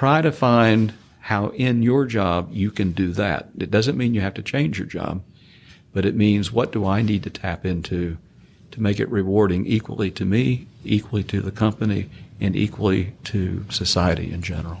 try 0.00 0.22
to 0.22 0.32
find 0.32 0.94
how 1.20 1.48
in 1.48 1.82
your 1.82 2.06
job 2.06 2.48
you 2.50 2.70
can 2.70 2.90
do 2.90 3.12
that. 3.12 3.46
It 3.58 3.70
doesn't 3.70 3.98
mean 3.98 4.14
you 4.14 4.22
have 4.22 4.32
to 4.32 4.42
change 4.42 4.78
your 4.78 4.86
job, 4.86 5.22
but 5.92 6.06
it 6.06 6.14
means 6.14 6.50
what 6.50 6.72
do 6.72 6.86
I 6.86 7.02
need 7.02 7.22
to 7.24 7.28
tap 7.28 7.66
into 7.66 8.16
to 8.70 8.80
make 8.80 8.98
it 8.98 9.10
rewarding 9.10 9.66
equally 9.66 10.10
to 10.12 10.24
me, 10.24 10.66
equally 10.84 11.22
to 11.24 11.42
the 11.42 11.50
company, 11.50 12.08
and 12.40 12.56
equally 12.56 13.12
to 13.24 13.66
society 13.68 14.32
in 14.32 14.40
general. 14.40 14.80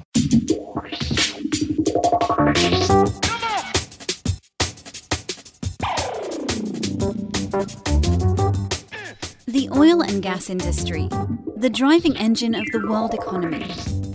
The 9.46 9.68
oil 9.76 10.00
and 10.00 10.22
gas 10.22 10.48
industry, 10.48 11.10
the 11.56 11.68
driving 11.70 12.16
engine 12.16 12.54
of 12.54 12.64
the 12.72 12.86
world 12.88 13.12
economy, 13.12 13.66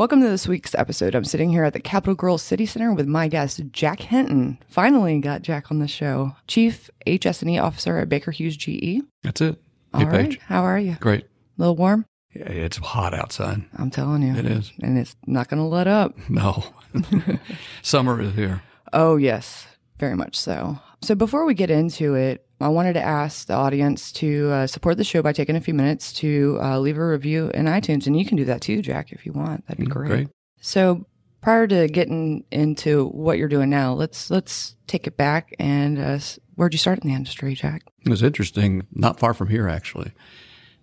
Welcome 0.00 0.22
to 0.22 0.28
this 0.30 0.48
week's 0.48 0.74
episode. 0.74 1.14
I'm 1.14 1.26
sitting 1.26 1.50
here 1.50 1.62
at 1.62 1.74
the 1.74 1.78
Capital 1.78 2.14
Grille 2.14 2.38
CityCentre 2.38 2.96
with 2.96 3.06
my 3.06 3.28
guest, 3.28 3.60
Jack 3.70 4.00
Hinton. 4.00 4.56
Finally 4.66 5.18
got 5.18 5.42
Jack 5.42 5.70
on 5.70 5.78
the 5.78 5.86
show. 5.86 6.34
Chief 6.46 6.88
HS&E 7.06 7.58
Officer 7.58 7.98
at 7.98 8.08
Baker 8.08 8.30
Hughes 8.30 8.56
GE. 8.56 9.02
That's 9.22 9.42
it. 9.42 9.60
All 9.92 10.00
Hey, 10.00 10.06
right. 10.06 10.30
Paige. 10.30 10.38
How 10.38 10.62
are 10.62 10.78
you? 10.78 10.96
Great. 11.00 11.24
A 11.24 11.26
little 11.58 11.76
warm? 11.76 12.06
Yeah, 12.34 12.48
it's 12.48 12.78
hot 12.78 13.12
outside. 13.12 13.60
I'm 13.76 13.90
telling 13.90 14.22
you. 14.22 14.34
It 14.34 14.46
is. 14.46 14.72
And 14.82 14.96
it's 14.96 15.14
not 15.26 15.48
going 15.48 15.60
to 15.60 15.66
let 15.66 15.86
up. 15.86 16.16
No. 16.30 16.64
Summer 17.82 18.22
is 18.22 18.32
here. 18.34 18.62
Oh, 18.94 19.16
yes. 19.16 19.66
Very 19.98 20.16
much 20.16 20.34
so. 20.34 20.78
So 21.02 21.14
before 21.14 21.44
we 21.44 21.52
get 21.52 21.70
into 21.70 22.14
it, 22.14 22.46
I 22.60 22.68
wanted 22.68 22.92
to 22.94 23.02
ask 23.02 23.46
the 23.46 23.54
audience 23.54 24.10
to 24.12 24.50
uh, 24.50 24.66
support 24.66 24.96
the 24.98 25.04
show 25.04 25.22
by 25.22 25.32
taking 25.32 25.56
a 25.56 25.60
few 25.60 25.72
minutes 25.74 26.12
to 26.14 26.58
uh, 26.62 26.78
leave 26.78 26.98
a 26.98 27.06
review 27.06 27.50
in 27.54 27.66
iTunes. 27.66 28.06
And 28.06 28.18
you 28.18 28.26
can 28.26 28.36
do 28.36 28.44
that 28.46 28.60
too, 28.60 28.82
Jack, 28.82 29.12
if 29.12 29.24
you 29.24 29.32
want. 29.32 29.66
That'd 29.66 29.82
be 29.84 29.90
great. 29.90 30.08
Great. 30.08 30.28
So 30.60 31.06
prior 31.40 31.66
to 31.66 31.88
getting 31.88 32.44
into 32.50 33.06
what 33.08 33.38
you're 33.38 33.48
doing 33.48 33.70
now, 33.70 33.94
let's 33.94 34.30
let's 34.30 34.76
take 34.86 35.06
it 35.06 35.16
back 35.16 35.54
and 35.58 35.98
uh, 35.98 36.18
where'd 36.56 36.74
you 36.74 36.78
start 36.78 36.98
in 37.02 37.08
the 37.08 37.14
industry, 37.16 37.54
Jack? 37.54 37.82
It 38.04 38.10
was 38.10 38.22
interesting, 38.22 38.86
not 38.92 39.18
far 39.18 39.32
from 39.34 39.48
here, 39.48 39.66
actually, 39.68 40.12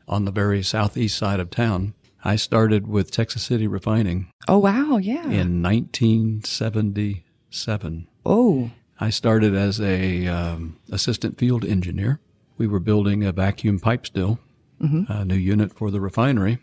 on 0.08 0.25
the 0.25 0.31
very 0.31 0.64
southeast 0.64 1.16
side 1.17 1.39
of 1.39 1.50
town. 1.52 1.94
I 2.23 2.36
started 2.38 2.88
with 2.88 3.11
Texas 3.11 3.44
City 3.44 3.67
Refining 3.67 4.31
Oh 4.48 4.58
wow, 4.58 4.98
yeah. 4.98 5.30
in 5.30 5.61
1977. 5.61 8.08
oh, 8.25 8.72
I 9.00 9.09
started 9.09 9.56
as 9.56 9.80
a 9.80 10.28
um, 10.28 10.78
assistant 10.92 11.38
field 11.38 11.64
engineer. 11.64 12.20
We 12.58 12.67
were 12.67 12.80
building 12.80 13.23
a 13.23 13.31
vacuum 13.31 13.80
pipe 13.80 14.06
still, 14.06 14.39
a 14.80 15.26
new 15.26 15.36
unit 15.36 15.73
for 15.73 15.92
the 15.92 16.00
refinery, 16.02 16.59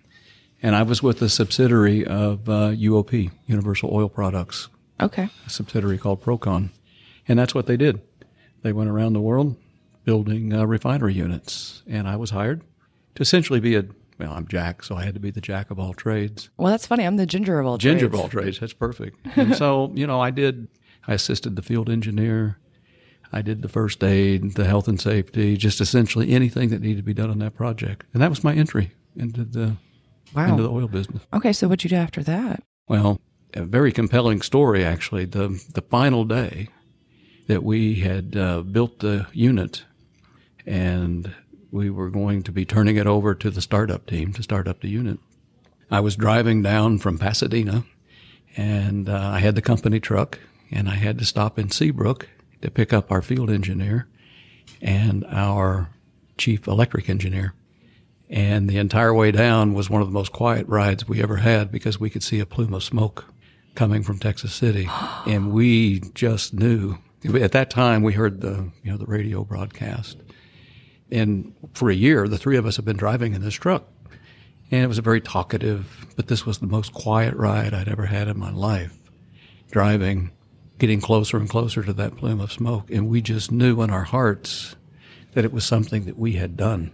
and 0.63 0.75
I 0.75 0.83
was 0.83 1.03
with 1.03 1.21
a 1.23 1.29
subsidiary 1.29 2.05
of 2.05 2.49
uh, 2.49 2.71
UOP, 2.71 3.31
Universal 3.47 3.91
Oil 3.93 4.09
Products, 4.09 4.69
okay. 5.01 5.29
a 5.47 5.51
subsidiary 5.51 5.99
called 5.99 6.23
Procon, 6.23 6.71
and 7.29 7.39
that's 7.39 7.55
what 7.55 7.67
they 7.67 7.77
did. 7.77 8.01
They 8.63 8.73
went 8.73 8.91
around 8.91 9.13
the 9.13 9.21
world 9.21 9.57
building 10.05 10.53
uh, 10.53 10.65
refinery 10.65 11.15
units, 11.15 11.83
and 11.87 12.09
I 12.09 12.17
was 12.17 12.31
hired 12.31 12.63
to 13.15 13.23
essentially 13.23 13.61
be 13.61 13.77
a 13.77 13.85
well, 14.19 14.33
I'm 14.33 14.47
Jack, 14.47 14.85
so 14.85 14.97
I 14.97 15.05
had 15.05 15.15
to 15.15 15.21
be 15.21 15.31
the 15.31 15.41
jack 15.41 15.73
of 15.73 15.79
all 15.81 15.93
trades. 15.93 16.48
Well, 16.57 16.71
that's 16.71 16.87
funny. 16.87 17.05
I'm 17.05 17.17
the 17.17 17.27
ginger 17.27 17.59
of 17.59 17.67
all 17.67 17.79
Ginger 17.79 18.07
of 18.07 18.14
all 18.14 18.29
trades. 18.29 18.61
That's 18.61 18.73
perfect. 18.73 19.19
And 19.37 19.57
so, 19.57 19.91
you 19.95 20.07
know, 20.07 20.20
I 20.20 20.31
did, 20.31 20.69
I 21.07 21.15
assisted 21.15 21.57
the 21.57 21.63
field 21.63 21.89
engineer. 21.91 22.59
I 23.33 23.42
did 23.42 23.63
the 23.63 23.69
first 23.69 24.03
aid, 24.05 24.55
the 24.55 24.65
health 24.65 24.87
and 24.89 25.01
safety, 25.01 25.57
just 25.57 25.81
essentially 25.81 26.31
anything 26.31 26.69
that 26.70 26.81
needed 26.81 26.98
to 26.98 27.03
be 27.03 27.15
done 27.15 27.31
on 27.31 27.39
that 27.41 27.55
project. 27.55 28.07
And 28.13 28.23
that 28.23 28.31
was 28.31 28.45
my 28.45 28.55
entry 28.55 28.92
into 29.17 29.45
the, 29.45 29.77
Wow. 30.35 30.51
into 30.51 30.63
the 30.63 30.70
oil 30.70 30.89
business. 30.89 31.23
Okay, 31.33 31.53
so 31.53 31.67
what'd 31.69 31.85
you 31.85 31.91
do 31.91 31.97
after 31.97 32.23
that? 32.23 32.63
Well, 32.89 33.20
a 33.55 33.64
very 33.64 33.93
compelling 33.93 34.41
story, 34.43 34.85
actually. 34.85 35.25
The, 35.27 35.61
the 35.73 35.83
final 35.83 36.25
day 36.25 36.69
that 37.47 37.63
we 37.63 37.97
had 37.97 38.37
uh, 38.37 38.61
built 38.63 39.01
the 39.01 39.27
unit 39.33 39.85
and 40.67 41.35
we 41.70 41.91
were 41.91 42.11
going 42.11 42.43
to 42.45 42.53
be 42.53 42.64
turning 42.64 42.97
it 42.97 43.07
over 43.07 43.35
to 43.35 43.51
the 43.51 43.61
startup 43.61 44.07
team 44.07 44.33
to 44.33 44.43
start 44.43 44.67
up 44.69 44.81
the 44.81 44.89
unit. 44.89 45.19
I 45.91 46.01
was 46.01 46.17
driving 46.17 46.63
down 46.63 46.98
from 46.98 47.19
Pasadena 47.19 47.85
and 48.57 49.09
uh, 49.09 49.19
I 49.35 49.41
had 49.41 49.55
the 49.57 49.63
company 49.63 50.01
truck 50.01 50.39
and 50.74 50.89
I 50.89 50.96
had 50.96 51.18
to 51.20 51.24
stop 51.24 51.58
in 51.58 51.70
Seabrook 51.70 52.29
to 52.61 52.70
pick 52.70 52.92
up 52.92 53.12
our 53.12 53.23
field 53.23 53.48
engineer 53.48 54.08
and 54.83 55.24
our 55.30 55.89
chief 56.36 56.67
electric 56.67 57.08
engineer. 57.08 57.55
And 58.29 58.68
the 58.68 58.79
entire 58.79 59.14
way 59.14 59.30
down 59.30 59.73
was 59.73 59.89
one 59.89 60.02
of 60.02 60.08
the 60.08 60.13
most 60.13 60.33
quiet 60.33 60.67
rides 60.67 61.07
we 61.07 61.23
ever 61.23 61.36
had 61.36 61.70
because 61.70 62.01
we 62.01 62.11
could 62.11 62.24
see 62.24 62.40
a 62.40 62.46
plume 62.46 62.74
of 62.74 62.83
smoke 62.83 63.27
coming 63.77 64.02
from 64.02 64.18
Texas 64.18 64.52
City. 64.52 64.89
and 65.27 65.52
we 65.52 66.01
just 66.14 66.52
knew 66.52 66.98
at 67.40 67.52
that 67.52 67.70
time 67.70 68.02
we 68.02 68.13
heard 68.13 68.40
the, 68.40 68.70
you 68.83 68.90
know, 68.90 68.98
the 68.98 69.07
radio 69.07 69.45
broadcast. 69.45 70.17
And 71.11 71.55
for 71.73 71.89
a 71.89 71.95
year, 71.95 72.27
the 72.27 72.39
three 72.39 72.57
of 72.57 72.67
us 72.67 72.77
have 72.77 72.84
been 72.84 72.96
driving 72.96 73.34
in 73.34 73.42
this 73.42 73.55
truck. 73.55 73.84
And 74.73 74.83
it 74.83 74.89
was 74.89 74.98
a 74.98 75.02
very 75.02 75.20
talkative, 75.20 76.07
but 76.17 76.27
this 76.27 76.45
was 76.45 76.58
the 76.58 76.67
most 76.67 76.92
quiet 76.92 77.34
ride 77.36 77.73
I'd 77.73 77.89
ever 77.89 78.07
had 78.07 78.27
in 78.27 78.39
my 78.39 78.51
life. 78.51 78.98
Driving, 79.70 80.33
getting 80.79 81.01
closer 81.01 81.36
and 81.36 81.48
closer 81.48 81.83
to 81.83 81.92
that 81.92 82.17
plume 82.17 82.40
of 82.40 82.52
smoke. 82.52 82.90
And 82.90 83.08
we 83.08 83.20
just 83.20 83.52
knew 83.52 83.80
in 83.83 83.90
our 83.90 84.05
hearts 84.05 84.77
that 85.35 85.45
it 85.45 85.52
was 85.52 85.64
something 85.64 86.05
that 86.05 86.18
we 86.18 86.33
had 86.33 86.57
done 86.57 86.92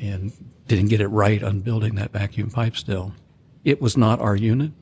and 0.00 0.32
didn't 0.66 0.88
get 0.88 1.00
it 1.00 1.08
right 1.08 1.42
on 1.42 1.60
building 1.60 1.94
that 1.96 2.12
vacuum 2.12 2.50
pipe 2.50 2.76
still. 2.76 3.12
It 3.64 3.80
was 3.80 3.96
not 3.96 4.20
our 4.20 4.36
unit. 4.36 4.72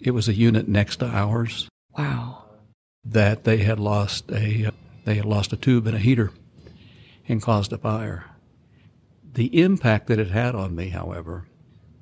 It 0.00 0.10
was 0.10 0.28
a 0.28 0.34
unit 0.34 0.68
next 0.68 0.96
to 0.96 1.06
ours 1.06 1.68
Wow. 1.96 2.44
that 3.04 3.44
they 3.44 3.58
had 3.58 3.78
lost 3.78 4.30
a 4.30 4.70
they 5.04 5.14
had 5.14 5.24
lost 5.24 5.52
a 5.52 5.56
tube 5.56 5.86
and 5.86 5.96
a 5.96 6.00
heater 6.00 6.32
and 7.28 7.40
caused 7.40 7.72
a 7.72 7.78
fire. 7.78 8.24
The 9.32 9.60
impact 9.60 10.08
that 10.08 10.18
it 10.18 10.30
had 10.30 10.54
on 10.54 10.74
me, 10.74 10.88
however, 10.88 11.46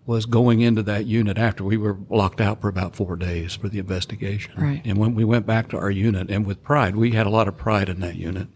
was 0.07 0.27
going 0.27 0.61
into 0.61 0.83
that 0.83 1.07
unit 1.07 1.39
after 1.39 1.65
we 1.65 1.77
were 1.79 1.97
locked 2.11 2.41
out 2.41 2.61
for 2.61 2.69
about 2.69 2.95
four 2.95 3.17
days 3.17 3.55
for 3.55 3.69
the 3.69 3.79
investigation. 3.79 4.53
Right. 4.57 4.83
And 4.85 4.99
when 4.99 5.15
we 5.15 5.25
went 5.25 5.47
back 5.47 5.69
to 5.71 5.79
our 5.79 5.91
unit, 5.91 6.31
and 6.31 6.45
with 6.45 6.63
pride, 6.63 6.95
we 6.95 7.13
had 7.13 7.27
a 7.27 7.31
lot 7.31 7.49
of 7.49 7.57
pride 7.57 7.89
in 7.89 8.01
that 8.01 8.17
unit. 8.17 8.49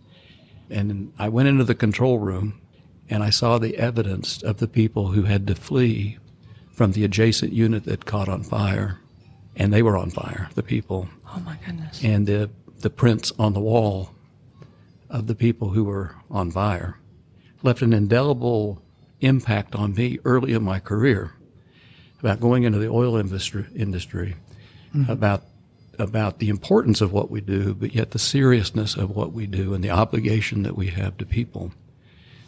And 0.71 1.13
I 1.19 1.29
went 1.31 1.49
into 1.49 1.65
the 1.65 1.75
control 1.75 2.19
room 2.19 2.61
and 3.09 3.23
I 3.23 3.31
saw 3.31 3.57
the 3.57 3.79
evidence 3.79 4.43
of 4.43 4.59
the 4.59 4.69
people 4.69 5.09
who 5.13 5.23
had 5.23 5.47
to 5.47 5.55
flee 5.55 6.19
from 6.71 6.93
the 6.93 7.05
adjacent 7.05 7.55
unit 7.55 7.85
that 7.85 8.05
caught 8.05 8.29
on 8.29 8.43
fire. 8.43 8.99
And 9.57 9.73
they 9.73 9.83
were 9.83 9.97
on 9.97 10.11
fire, 10.11 10.51
the 10.55 10.63
people 10.63 11.09
Oh 11.27 11.41
my 11.41 11.57
goodness. 11.65 12.03
and 12.05 12.27
the 12.27 12.51
the 12.81 12.91
prints 12.91 13.33
on 13.39 13.55
the 13.55 13.61
wall 13.61 14.11
of 15.11 15.27
the 15.27 15.35
people 15.35 15.71
who 15.71 15.83
were 15.85 16.15
on 16.31 16.51
fire 16.51 16.99
left 17.65 17.83
an 17.83 17.93
indelible 17.93 18.81
impact 19.21 19.75
on 19.75 19.95
me 19.95 20.19
early 20.25 20.53
in 20.53 20.63
my 20.63 20.79
career 20.79 21.33
about 22.21 22.41
going 22.41 22.65
into 22.65 22.79
the 22.79 22.89
oil 22.89 23.17
industry 23.17 23.67
industry 23.75 24.37
mm-hmm. 24.95 25.11
about 25.11 25.43
about 25.99 26.39
the 26.39 26.49
importance 26.49 27.01
of 27.01 27.13
what 27.13 27.31
we 27.31 27.41
do 27.41 27.75
but 27.75 27.95
yet 27.95 28.11
the 28.13 28.19
seriousness 28.19 28.97
of 28.97 29.15
what 29.15 29.33
we 29.33 29.47
do 29.47 29.75
and 29.75 29.83
the 29.83 29.91
obligation 29.91 30.63
that 30.63 30.77
we 30.77 30.89
have 30.89 31.17
to 31.17 31.27
people 31.27 31.73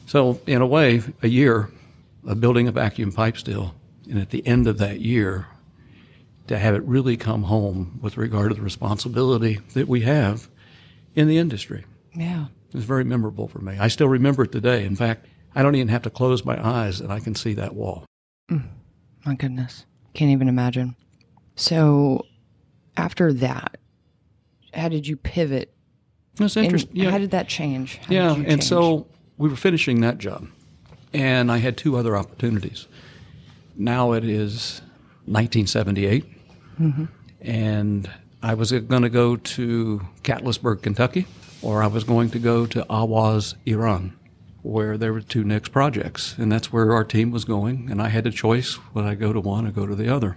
so 0.06 0.40
in 0.46 0.62
a 0.62 0.66
way 0.66 1.02
a 1.22 1.28
year 1.28 1.70
of 2.26 2.40
building 2.40 2.68
a 2.68 2.72
vacuum 2.72 3.12
pipe 3.12 3.36
still 3.36 3.74
and 4.08 4.18
at 4.18 4.30
the 4.30 4.46
end 4.46 4.66
of 4.66 4.78
that 4.78 5.00
year 5.00 5.46
to 6.50 6.58
have 6.58 6.74
it 6.74 6.82
really 6.82 7.16
come 7.16 7.44
home 7.44 8.00
with 8.02 8.16
regard 8.16 8.50
to 8.50 8.56
the 8.56 8.62
responsibility 8.62 9.60
that 9.74 9.86
we 9.86 10.00
have 10.00 10.48
in 11.14 11.28
the 11.28 11.38
industry. 11.38 11.84
Yeah. 12.12 12.46
It's 12.74 12.84
very 12.84 13.04
memorable 13.04 13.46
for 13.46 13.60
me. 13.60 13.78
I 13.78 13.86
still 13.86 14.08
remember 14.08 14.42
it 14.42 14.50
today. 14.50 14.84
In 14.84 14.96
fact, 14.96 15.26
I 15.54 15.62
don't 15.62 15.76
even 15.76 15.88
have 15.88 16.02
to 16.02 16.10
close 16.10 16.44
my 16.44 16.60
eyes 16.60 17.00
and 17.00 17.12
I 17.12 17.20
can 17.20 17.36
see 17.36 17.54
that 17.54 17.74
wall. 17.74 18.04
Mm. 18.50 18.68
My 19.24 19.34
goodness. 19.34 19.84
Can't 20.14 20.30
even 20.30 20.48
imagine. 20.48 20.96
So 21.56 22.26
after 22.96 23.32
that, 23.34 23.78
how 24.72 24.88
did 24.88 25.06
you 25.06 25.16
pivot? 25.16 25.74
And 26.38 26.56
interesting. 26.56 26.96
Yeah, 26.96 27.10
How 27.10 27.18
did 27.18 27.32
that 27.32 27.48
change? 27.48 27.96
How 27.98 28.14
yeah. 28.14 28.34
you 28.34 28.44
and 28.46 28.64
so 28.64 29.06
we 29.36 29.48
were 29.48 29.56
finishing 29.56 30.00
that 30.00 30.18
job, 30.18 30.48
and 31.12 31.52
I 31.52 31.58
had 31.58 31.76
two 31.76 31.96
other 31.96 32.16
opportunities. 32.16 32.86
Now 33.76 34.12
it 34.12 34.24
is 34.24 34.80
1978, 35.26 36.24
mm-hmm. 36.80 37.04
and 37.42 38.10
I 38.42 38.54
was 38.54 38.72
going 38.72 39.02
to 39.02 39.10
go 39.10 39.36
to 39.36 40.00
Catlettsburg, 40.22 40.82
Kentucky, 40.82 41.26
or 41.62 41.82
I 41.82 41.88
was 41.88 42.04
going 42.04 42.30
to 42.30 42.38
go 42.38 42.64
to 42.66 42.84
Ahwaz, 42.88 43.54
Iran, 43.66 44.16
where 44.62 44.98
there 44.98 45.12
were 45.12 45.20
two 45.20 45.44
next 45.44 45.70
projects, 45.70 46.36
and 46.38 46.50
that's 46.50 46.72
where 46.72 46.92
our 46.92 47.04
team 47.04 47.30
was 47.30 47.44
going. 47.44 47.90
And 47.90 48.00
I 48.00 48.08
had 48.08 48.26
a 48.26 48.30
choice: 48.30 48.78
would 48.94 49.04
I 49.04 49.14
go 49.14 49.32
to 49.32 49.40
one 49.40 49.66
or 49.66 49.70
go 49.70 49.86
to 49.86 49.94
the 49.94 50.14
other? 50.14 50.36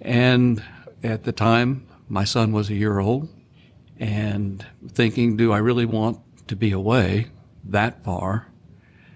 And 0.00 0.62
at 1.02 1.24
the 1.24 1.32
time, 1.32 1.86
my 2.08 2.24
son 2.24 2.52
was 2.52 2.70
a 2.70 2.74
year 2.74 2.98
old, 2.98 3.28
and 3.98 4.64
thinking, 4.88 5.36
do 5.36 5.52
I 5.52 5.58
really 5.58 5.86
want 5.86 6.20
to 6.48 6.56
be 6.56 6.72
away 6.72 7.28
that 7.64 8.04
far 8.04 8.48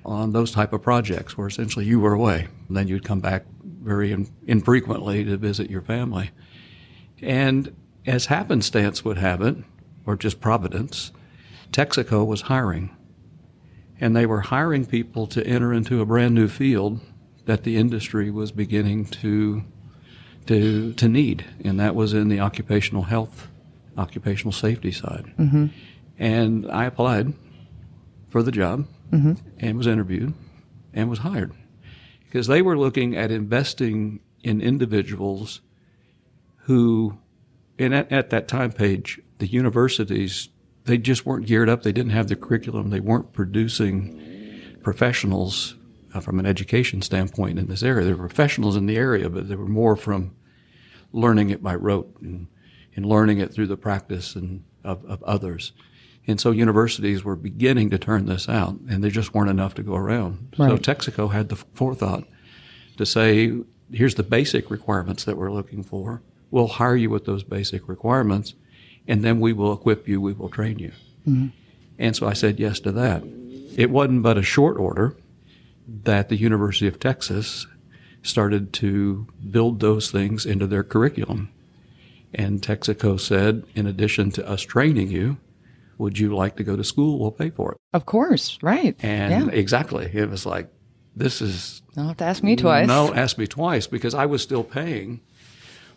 on 0.04 0.32
those 0.32 0.50
type 0.50 0.72
of 0.72 0.82
projects 0.82 1.37
where 1.37 1.46
essentially 1.46 1.84
you 1.84 2.00
were 2.00 2.14
away, 2.14 2.48
and 2.69 2.76
then 2.76 2.88
you'd 2.88 3.04
come 3.04 3.20
back 3.20 3.44
very 3.62 4.12
in, 4.12 4.28
infrequently 4.46 5.25
to 5.25 5.37
visit 5.37 5.70
your 5.70 5.82
family. 5.82 6.31
And 7.22 7.75
as 8.06 8.26
happenstance 8.26 9.04
would 9.04 9.19
have 9.19 9.42
it, 9.42 9.56
or 10.06 10.16
just 10.16 10.40
providence, 10.40 11.12
Texaco 11.70 12.26
was 12.26 12.42
hiring. 12.42 12.96
And 14.00 14.17
they 14.17 14.26
were 14.26 14.41
hiring 14.41 14.87
people 14.87 15.26
to 15.29 15.47
enter 15.47 15.73
into 15.73 16.00
a 16.00 16.06
brand 16.06 16.35
new 16.35 16.49
field 16.49 17.00
that 17.44 17.64
the 17.64 17.76
industry 17.76 18.31
was 18.31 18.52
beginning 18.52 19.06
to, 19.06 19.62
to, 20.47 20.93
to 20.94 21.08
need, 21.08 21.44
and 21.64 21.79
that 21.79 21.94
was 21.94 22.14
in 22.14 22.29
the 22.29 22.41
occupational 22.41 23.02
health, 23.05 23.49
occupational 23.99 24.52
safety 24.52 24.93
side. 24.93 25.32
Mm-hmm. 25.38 25.67
And 26.19 26.70
I 26.70 26.85
applied 26.85 27.35
for 28.29 28.43
the 28.43 28.52
job 28.52 28.87
mm-hmm. 29.11 29.35
and 29.58 29.76
was 29.76 29.87
interviewed 29.87 30.35
and 30.94 31.11
was 31.11 31.20
hired 31.20 31.52
because 32.25 32.47
they 32.47 32.62
were 32.62 32.79
looking 32.79 33.17
at 33.17 33.31
investing 33.31 34.20
in 34.43 34.61
individuals 34.61 35.61
who, 36.64 37.19
and 37.79 37.94
at, 37.94 38.11
at 38.12 38.31
that 38.31 38.47
time 38.47 38.70
Paige, 38.70 39.20
the 39.38 39.47
universities, 39.47 40.49
they 40.90 40.98
just 40.98 41.25
weren't 41.25 41.46
geared 41.46 41.69
up. 41.69 41.82
They 41.82 41.92
didn't 41.92 42.12
have 42.12 42.28
the 42.28 42.37
curriculum. 42.37 42.90
They 42.90 43.00
weren't 43.00 43.32
producing 43.32 44.78
professionals 44.82 45.76
uh, 46.14 46.20
from 46.20 46.38
an 46.38 46.46
education 46.46 47.02
standpoint 47.02 47.58
in 47.58 47.69
this 47.69 47.82
area. 47.82 48.04
There 48.04 48.16
were 48.16 48.26
professionals 48.26 48.76
in 48.76 48.87
the 48.87 48.96
area, 48.96 49.31
but 49.31 49.48
they 49.48 49.56
were 49.56 49.66
more 49.66 49.96
from 49.96 50.34
learning 51.12 51.50
it 51.50 51.62
by 51.62 51.75
rote 51.75 52.14
and, 52.20 52.48
and 52.96 53.06
learning 53.06 53.38
it 53.38 53.52
through 53.52 53.69
the 53.69 53.76
practice 53.76 54.34
and 54.34 54.64
of, 54.84 55.04
of 55.04 55.22
others. 55.22 55.72
And 56.26 56.40
so 56.40 56.50
universities 56.50 57.25
were 57.25 57.37
beginning 57.37 57.90
to 57.90 57.98
turn 57.98 58.26
this 58.26 58.48
out, 58.48 58.75
and 58.88 59.02
there 59.02 59.10
just 59.10 59.34
weren't 59.34 59.50
enough 59.50 59.75
to 59.75 59.82
go 59.82 59.94
around. 59.94 60.54
Right. 60.58 60.70
So 60.70 60.76
Texaco 60.76 61.32
had 61.32 61.48
the 61.48 61.56
forethought 61.56 62.25
to 62.96 63.06
say, 63.06 63.52
here's 63.92 64.16
the 64.16 64.22
basic 64.22 64.70
requirements 64.70 65.25
that 65.25 65.37
we're 65.37 65.52
looking 65.52 65.82
for. 65.82 66.22
We'll 66.50 66.66
hire 66.66 66.96
you 66.96 67.10
with 67.10 67.25
those 67.25 67.42
basic 67.42 67.88
requirements, 67.88 68.54
and 69.06 69.25
then 69.25 69.41
we 69.41 69.52
will 69.52 69.73
equip 69.73 70.08
you, 70.08 70.20
we 70.20 70.32
will 70.32 70.49
train 70.49 70.79
you. 70.79 70.93
Mm-hmm. 71.26 71.49
And 71.99 72.17
so 72.17 72.26
I 72.26 72.32
said 72.32 72.58
yes 72.58 72.81
to 72.81 72.93
that. 72.93 73.23
It 73.76 73.91
wasn't 73.91 74.23
but 74.23 74.38
a 74.38 74.43
short 74.43 74.79
order 74.79 75.17
that 76.05 76.29
the 76.29 76.37
University 76.37 76.87
of 76.87 76.99
Texas 77.00 77.67
started 78.23 78.73
to 78.75 79.26
build 79.50 79.81
those 79.81 80.11
things 80.11 80.47
into 80.47 80.67
their 80.67 80.82
curriculum. 80.82 81.50
And 82.32 82.62
Texaco 82.62 83.19
said, 83.19 83.64
in 83.75 83.87
addition 83.87 84.31
to 84.32 84.49
us 84.49 84.62
training 84.62 85.11
you, 85.11 85.38
would 85.99 86.19
you 86.19 86.35
like 86.35 86.56
to 86.56 86.64
go 86.64 86.76
to 86.76 86.85
school? 86.85 87.19
We'll 87.19 87.31
pay 87.31 87.50
for 87.50 87.73
it. 87.73 87.79
Of 87.93 88.06
course, 88.06 88.58
right. 88.62 88.97
And 89.00 89.47
yeah. 89.47 89.52
exactly. 89.52 90.11
It 90.12 90.31
was 90.31 90.47
like, 90.47 90.70
this 91.17 91.43
is. 91.43 91.82
You'll 91.97 92.08
have 92.08 92.17
to 92.19 92.25
ask 92.25 92.43
me 92.43 92.56
twice. 92.56 92.87
No, 92.87 93.12
ask 93.12 93.37
me 93.37 93.47
twice 93.47 93.87
because 93.87 94.14
I 94.14 94.26
was 94.26 94.43
still 94.43 94.64
paying 94.64 95.20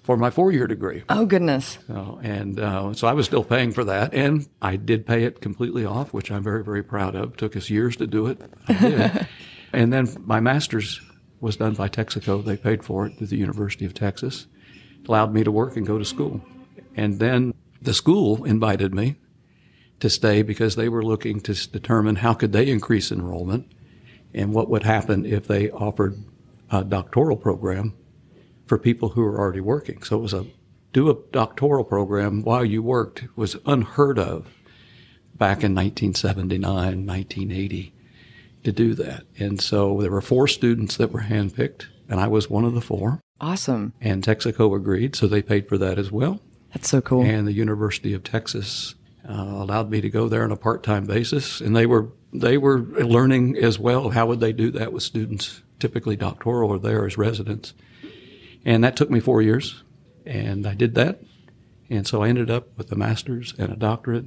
for 0.03 0.17
my 0.17 0.29
four 0.29 0.51
year 0.51 0.67
degree. 0.67 1.03
Oh, 1.09 1.25
goodness. 1.25 1.79
So, 1.87 2.19
and 2.21 2.59
uh, 2.59 2.93
so 2.93 3.07
I 3.07 3.13
was 3.13 3.25
still 3.25 3.43
paying 3.43 3.71
for 3.71 3.85
that. 3.85 4.13
And 4.13 4.47
I 4.61 4.75
did 4.75 5.07
pay 5.07 5.23
it 5.23 5.41
completely 5.41 5.85
off, 5.85 6.13
which 6.13 6.29
I'm 6.29 6.43
very, 6.43 6.63
very 6.63 6.83
proud 6.83 7.15
of. 7.15 7.33
It 7.33 7.37
took 7.37 7.55
us 7.55 7.69
years 7.69 7.95
to 7.97 8.07
do 8.07 8.27
it. 8.27 8.41
I 8.67 8.73
did. 8.73 9.27
and 9.73 9.91
then 9.91 10.07
my 10.25 10.39
master's 10.39 11.01
was 11.39 11.57
done 11.57 11.73
by 11.73 11.89
Texaco. 11.89 12.43
They 12.43 12.57
paid 12.57 12.83
for 12.85 13.05
it 13.05 13.17
through 13.17 13.27
the 13.27 13.37
University 13.37 13.85
of 13.85 13.93
Texas, 13.93 14.47
allowed 15.07 15.33
me 15.33 15.43
to 15.43 15.51
work 15.51 15.75
and 15.75 15.85
go 15.85 15.97
to 15.97 16.05
school. 16.05 16.41
And 16.95 17.19
then 17.19 17.53
the 17.81 17.93
school 17.93 18.45
invited 18.45 18.93
me 18.93 19.15
to 19.99 20.09
stay 20.09 20.41
because 20.41 20.75
they 20.75 20.89
were 20.89 21.03
looking 21.03 21.41
to 21.41 21.69
determine 21.69 22.17
how 22.17 22.33
could 22.33 22.53
they 22.53 22.69
increase 22.69 23.11
enrollment 23.11 23.71
and 24.33 24.53
what 24.53 24.69
would 24.69 24.83
happen 24.83 25.25
if 25.25 25.47
they 25.47 25.69
offered 25.71 26.17
a 26.71 26.83
doctoral 26.83 27.37
program 27.37 27.93
for 28.73 28.79
people 28.79 29.09
who 29.09 29.21
were 29.21 29.37
already 29.37 29.59
working. 29.59 30.01
So 30.01 30.17
it 30.17 30.21
was 30.23 30.33
a 30.33 30.47
do 30.93 31.07
a 31.07 31.17
doctoral 31.31 31.83
program 31.83 32.41
while 32.41 32.65
you 32.65 32.81
worked 32.81 33.25
was 33.35 33.55
unheard 33.67 34.17
of 34.17 34.47
back 35.35 35.63
in 35.63 35.75
1979, 35.75 37.05
1980 37.05 37.93
to 38.63 38.71
do 38.71 38.95
that. 38.95 39.25
And 39.37 39.61
so 39.61 40.01
there 40.01 40.09
were 40.09 40.21
four 40.21 40.47
students 40.47 40.97
that 40.97 41.11
were 41.11 41.21
handpicked, 41.21 41.85
and 42.09 42.19
I 42.19 42.25
was 42.25 42.49
one 42.49 42.65
of 42.65 42.73
the 42.73 42.81
four. 42.81 43.19
Awesome. 43.39 43.93
And 44.01 44.23
Texaco 44.23 44.75
agreed, 44.75 45.15
so 45.15 45.27
they 45.27 45.43
paid 45.43 45.69
for 45.69 45.77
that 45.77 45.99
as 45.99 46.11
well. 46.11 46.39
That's 46.73 46.89
so 46.89 46.99
cool. 46.99 47.23
And 47.23 47.47
the 47.47 47.53
University 47.53 48.15
of 48.15 48.23
Texas 48.23 48.95
uh, 49.29 49.33
allowed 49.33 49.91
me 49.91 50.01
to 50.01 50.09
go 50.09 50.27
there 50.27 50.43
on 50.43 50.51
a 50.51 50.57
part-time 50.57 51.05
basis, 51.05 51.61
and 51.61 51.75
they 51.75 51.85
were 51.85 52.09
they 52.33 52.57
were 52.57 52.79
learning 52.79 53.55
as 53.55 53.77
well. 53.77 54.09
How 54.09 54.25
would 54.25 54.39
they 54.39 54.51
do 54.51 54.71
that 54.71 54.91
with 54.91 55.03
students, 55.03 55.61
typically 55.77 56.15
doctoral 56.15 56.71
or 56.71 56.79
there 56.79 57.05
as 57.05 57.19
residents? 57.19 57.75
And 58.65 58.83
that 58.83 58.95
took 58.95 59.09
me 59.09 59.19
four 59.19 59.41
years, 59.41 59.83
and 60.25 60.65
I 60.65 60.73
did 60.73 60.95
that, 60.95 61.21
and 61.89 62.07
so 62.07 62.23
I 62.23 62.29
ended 62.29 62.49
up 62.49 62.77
with 62.77 62.91
a 62.91 62.95
master's 62.95 63.53
and 63.57 63.71
a 63.71 63.75
doctorate, 63.75 64.25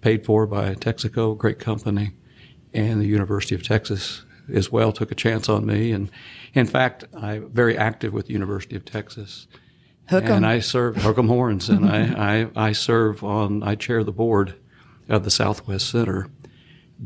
paid 0.00 0.24
for 0.24 0.46
by 0.46 0.74
Texaco, 0.74 1.36
great 1.36 1.58
company, 1.58 2.12
and 2.72 3.00
the 3.00 3.06
University 3.06 3.54
of 3.54 3.62
Texas 3.62 4.24
as 4.52 4.72
well 4.72 4.92
took 4.92 5.12
a 5.12 5.14
chance 5.14 5.48
on 5.48 5.66
me. 5.66 5.92
And 5.92 6.10
in 6.54 6.66
fact, 6.66 7.04
I'm 7.14 7.50
very 7.50 7.76
active 7.76 8.12
with 8.12 8.26
the 8.26 8.32
University 8.32 8.76
of 8.76 8.84
Texas. 8.84 9.46
Hook 10.08 10.24
'em. 10.24 10.32
And 10.38 10.46
I 10.46 10.58
serve 10.58 10.96
Hook 10.96 11.18
'em 11.18 11.28
Horns, 11.28 11.68
and 11.68 11.88
I, 11.88 12.46
I, 12.56 12.68
I 12.68 12.72
serve 12.72 13.22
on, 13.22 13.62
I 13.62 13.74
chair 13.76 14.02
the 14.02 14.12
board 14.12 14.54
of 15.08 15.24
the 15.24 15.30
Southwest 15.30 15.88
Center 15.88 16.28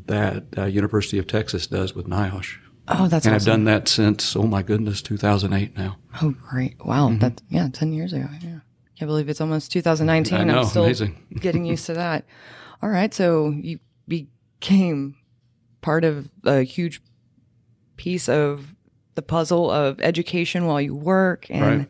that 0.06 0.44
uh, 0.56 0.64
University 0.64 1.18
of 1.18 1.26
Texas 1.26 1.66
does 1.66 1.94
with 1.94 2.06
NIOSH. 2.06 2.58
Oh, 2.86 3.08
that's 3.08 3.24
and 3.26 3.34
awesome. 3.34 3.50
I've 3.50 3.56
done 3.56 3.64
that 3.64 3.88
since, 3.88 4.36
oh 4.36 4.42
my 4.46 4.62
goodness, 4.62 5.00
2008 5.02 5.76
now. 5.76 5.96
Oh, 6.22 6.34
great. 6.50 6.76
Wow. 6.84 7.08
Mm-hmm. 7.08 7.18
That's, 7.18 7.42
yeah, 7.48 7.68
10 7.72 7.92
years 7.92 8.12
ago. 8.12 8.28
Yeah. 8.42 8.58
Can't 8.98 9.08
believe 9.08 9.28
it's 9.28 9.40
almost 9.40 9.72
2019. 9.72 10.38
I 10.38 10.44
know, 10.44 10.60
I'm 10.60 10.66
still 10.66 10.84
amazing. 10.84 11.16
getting 11.40 11.64
used 11.64 11.86
to 11.86 11.94
that. 11.94 12.26
All 12.82 12.88
right. 12.90 13.12
So 13.14 13.48
you 13.50 13.78
became 14.06 15.16
part 15.80 16.04
of 16.04 16.30
a 16.44 16.62
huge 16.62 17.00
piece 17.96 18.28
of 18.28 18.74
the 19.14 19.22
puzzle 19.22 19.70
of 19.70 20.00
education 20.00 20.66
while 20.66 20.80
you 20.80 20.94
work 20.94 21.46
and 21.50 21.78
Right. 21.78 21.88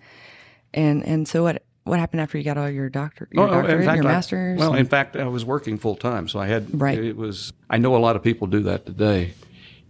and 0.74 1.02
and 1.06 1.26
so 1.26 1.42
what 1.42 1.62
what 1.84 1.98
happened 1.98 2.20
after 2.20 2.36
you 2.36 2.44
got 2.44 2.58
all 2.58 2.68
your 2.68 2.90
doctor 2.90 3.28
your 3.32 3.44
Oh, 3.44 3.46
oh, 3.46 3.62
doctorate, 3.62 3.84
your 3.84 3.90
I- 3.90 4.00
masters? 4.00 4.58
well, 4.58 4.74
in 4.74 4.86
fact, 4.86 5.16
I 5.16 5.26
was 5.26 5.44
working 5.44 5.78
full 5.78 5.96
time, 5.96 6.28
so 6.28 6.38
I 6.38 6.46
had 6.46 6.78
Right. 6.78 6.98
It 6.98 7.16
was. 7.16 7.52
I 7.70 7.78
know 7.78 7.96
a 7.96 7.98
lot 7.98 8.16
of 8.16 8.22
people 8.22 8.46
do 8.46 8.60
that 8.64 8.84
today, 8.86 9.32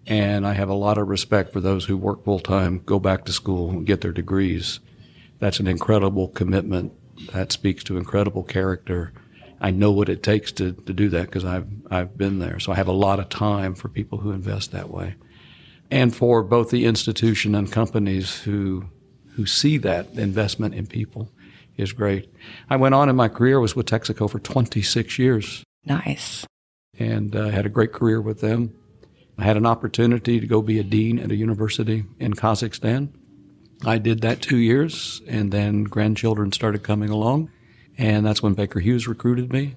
and 0.06 0.46
I 0.46 0.52
have 0.52 0.68
a 0.68 0.74
lot 0.74 0.98
of 0.98 1.08
respect 1.08 1.52
for 1.52 1.60
those 1.60 1.86
who 1.86 1.96
work 1.96 2.24
full 2.24 2.40
time, 2.40 2.82
go 2.84 2.98
back 2.98 3.24
to 3.24 3.32
school, 3.32 3.70
and 3.70 3.86
get 3.86 4.00
their 4.00 4.12
degrees. 4.12 4.80
That's 5.38 5.60
an 5.60 5.66
incredible 5.66 6.28
commitment. 6.28 6.92
That 7.32 7.52
speaks 7.52 7.84
to 7.84 7.96
incredible 7.96 8.42
character. 8.42 9.12
I 9.60 9.70
know 9.70 9.90
what 9.92 10.08
it 10.08 10.22
takes 10.22 10.52
to, 10.52 10.72
to 10.72 10.92
do 10.92 11.08
that 11.10 11.26
because 11.26 11.44
I've 11.44 11.68
I've 11.90 12.18
been 12.18 12.38
there. 12.38 12.58
So 12.60 12.72
I 12.72 12.76
have 12.76 12.88
a 12.88 12.92
lot 12.92 13.18
of 13.18 13.28
time 13.28 13.74
for 13.74 13.88
people 13.88 14.18
who 14.18 14.32
invest 14.32 14.72
that 14.72 14.90
way, 14.90 15.14
and 15.90 16.14
for 16.14 16.42
both 16.42 16.70
the 16.70 16.84
institution 16.86 17.54
and 17.54 17.70
companies 17.70 18.40
who 18.40 18.86
who 19.36 19.46
see 19.46 19.78
that 19.78 20.10
investment 20.14 20.74
in 20.74 20.86
people 20.86 21.30
is 21.76 21.92
great. 21.92 22.32
I 22.70 22.76
went 22.76 22.94
on 22.94 23.08
in 23.08 23.16
my 23.16 23.28
career 23.28 23.58
was 23.58 23.74
with 23.74 23.86
Texaco 23.86 24.30
for 24.30 24.38
26 24.38 25.18
years 25.18 25.64
nice. 25.84 26.46
and 26.98 27.34
uh, 27.34 27.48
had 27.48 27.66
a 27.66 27.70
great 27.70 27.92
career 27.92 28.20
with 28.20 28.40
them. 28.40 28.74
I 29.38 29.44
had 29.44 29.56
an 29.56 29.66
opportunity 29.66 30.40
to 30.40 30.46
go 30.46 30.62
be 30.62 30.78
a 30.78 30.84
dean 30.84 31.18
at 31.18 31.30
a 31.30 31.36
university 31.36 32.04
in 32.18 32.34
Kazakhstan. 32.34 33.08
I 33.84 33.98
did 33.98 34.20
that 34.20 34.40
two 34.40 34.56
years, 34.56 35.20
and 35.26 35.50
then 35.52 35.84
grandchildren 35.84 36.52
started 36.52 36.82
coming 36.82 37.10
along, 37.10 37.50
and 37.98 38.24
that's 38.24 38.42
when 38.42 38.54
Baker 38.54 38.80
Hughes 38.80 39.08
recruited 39.08 39.52
me. 39.52 39.74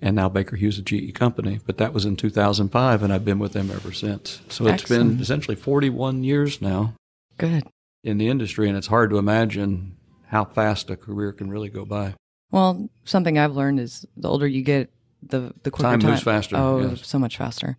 And 0.00 0.16
now 0.16 0.28
Baker 0.28 0.56
Hughes, 0.56 0.74
is 0.74 0.80
a 0.80 0.82
GE 0.82 1.14
company, 1.14 1.60
but 1.64 1.78
that 1.78 1.92
was 1.92 2.04
in 2.04 2.16
2005, 2.16 3.02
and 3.02 3.12
I've 3.12 3.24
been 3.24 3.38
with 3.38 3.52
them 3.52 3.70
ever 3.70 3.92
since. 3.92 4.40
So 4.48 4.66
it's 4.66 4.88
been 4.88 5.20
essentially 5.20 5.54
41 5.54 6.24
years 6.24 6.60
now 6.60 6.94
Good. 7.38 7.64
in 8.02 8.18
the 8.18 8.28
industry, 8.28 8.68
and 8.68 8.76
it's 8.76 8.88
hard 8.88 9.10
to 9.10 9.18
imagine 9.18 9.96
how 10.26 10.44
fast 10.44 10.90
a 10.90 10.96
career 10.96 11.30
can 11.30 11.50
really 11.50 11.68
go 11.68 11.84
by. 11.84 12.14
Well, 12.50 12.88
something 13.04 13.38
I've 13.38 13.54
learned 13.54 13.78
is 13.78 14.04
the 14.16 14.28
older 14.28 14.46
you 14.46 14.62
get, 14.62 14.90
the 15.22 15.54
the 15.62 15.70
quicker 15.70 15.90
Time 15.90 16.00
time, 16.00 16.10
moves 16.10 16.22
faster, 16.24 16.56
Oh, 16.56 16.80
yes. 16.80 17.06
so 17.06 17.18
much 17.20 17.36
faster. 17.36 17.78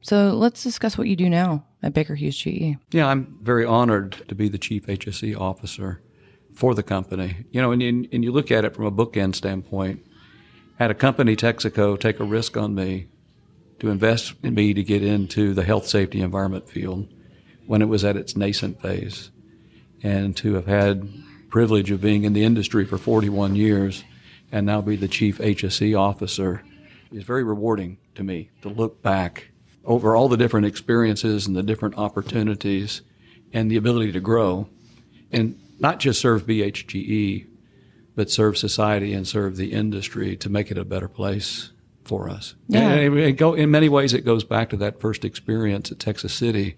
So 0.00 0.30
let's 0.30 0.62
discuss 0.62 0.96
what 0.96 1.08
you 1.08 1.16
do 1.16 1.28
now 1.28 1.64
at 1.82 1.92
Baker 1.92 2.14
Hughes. 2.14 2.36
GE. 2.36 2.76
Yeah, 2.90 3.08
I'm 3.08 3.38
very 3.42 3.64
honored 3.64 4.24
to 4.28 4.34
be 4.34 4.48
the 4.48 4.58
chief 4.58 4.86
HSE 4.86 5.38
officer 5.38 6.02
for 6.54 6.74
the 6.74 6.82
company. 6.82 7.46
You 7.50 7.60
know, 7.60 7.72
and, 7.72 7.82
and, 7.82 8.08
and 8.12 8.24
you 8.24 8.32
look 8.32 8.50
at 8.50 8.64
it 8.64 8.74
from 8.74 8.84
a 8.84 8.92
bookend 8.92 9.34
standpoint, 9.34 10.06
had 10.78 10.90
a 10.90 10.94
company, 10.94 11.36
Texaco, 11.36 11.98
take 11.98 12.20
a 12.20 12.24
risk 12.24 12.56
on 12.56 12.74
me 12.74 13.08
to 13.80 13.90
invest 13.90 14.34
in 14.42 14.54
me 14.54 14.74
to 14.74 14.82
get 14.82 15.02
into 15.02 15.54
the 15.54 15.64
health, 15.64 15.86
safety, 15.86 16.20
environment 16.20 16.68
field 16.68 17.08
when 17.66 17.82
it 17.82 17.86
was 17.86 18.04
at 18.04 18.16
its 18.16 18.36
nascent 18.36 18.80
phase, 18.80 19.30
and 20.02 20.36
to 20.36 20.54
have 20.54 20.66
had 20.66 21.08
privilege 21.48 21.90
of 21.90 22.00
being 22.00 22.24
in 22.24 22.32
the 22.32 22.44
industry 22.44 22.84
for 22.84 22.98
41 22.98 23.56
years 23.56 24.04
and 24.52 24.66
now 24.66 24.80
be 24.80 24.96
the 24.96 25.08
chief 25.08 25.38
HSE 25.38 25.98
officer 25.98 26.62
is 27.12 27.24
very 27.24 27.42
rewarding 27.42 27.98
to 28.14 28.22
me 28.22 28.50
to 28.62 28.68
look 28.68 29.02
back 29.02 29.50
over 29.84 30.14
all 30.14 30.28
the 30.28 30.36
different 30.36 30.66
experiences 30.66 31.46
and 31.46 31.56
the 31.56 31.62
different 31.62 31.96
opportunities 31.96 33.02
and 33.52 33.70
the 33.70 33.76
ability 33.76 34.12
to 34.12 34.20
grow 34.20 34.68
and 35.32 35.58
not 35.78 36.00
just 36.00 36.20
serve 36.20 36.46
BHGE, 36.46 37.46
but 38.14 38.30
serve 38.30 38.58
society 38.58 39.12
and 39.12 39.26
serve 39.26 39.56
the 39.56 39.72
industry 39.72 40.36
to 40.36 40.48
make 40.50 40.70
it 40.70 40.78
a 40.78 40.84
better 40.84 41.08
place 41.08 41.70
for 42.04 42.28
us. 42.28 42.54
Yeah. 42.68 42.90
And 42.92 43.18
it, 43.18 43.32
go, 43.32 43.54
in 43.54 43.70
many 43.70 43.88
ways, 43.88 44.12
it 44.12 44.24
goes 44.24 44.42
back 44.44 44.70
to 44.70 44.76
that 44.78 45.00
first 45.00 45.24
experience 45.24 45.92
at 45.92 45.98
Texas 45.98 46.32
City 46.32 46.76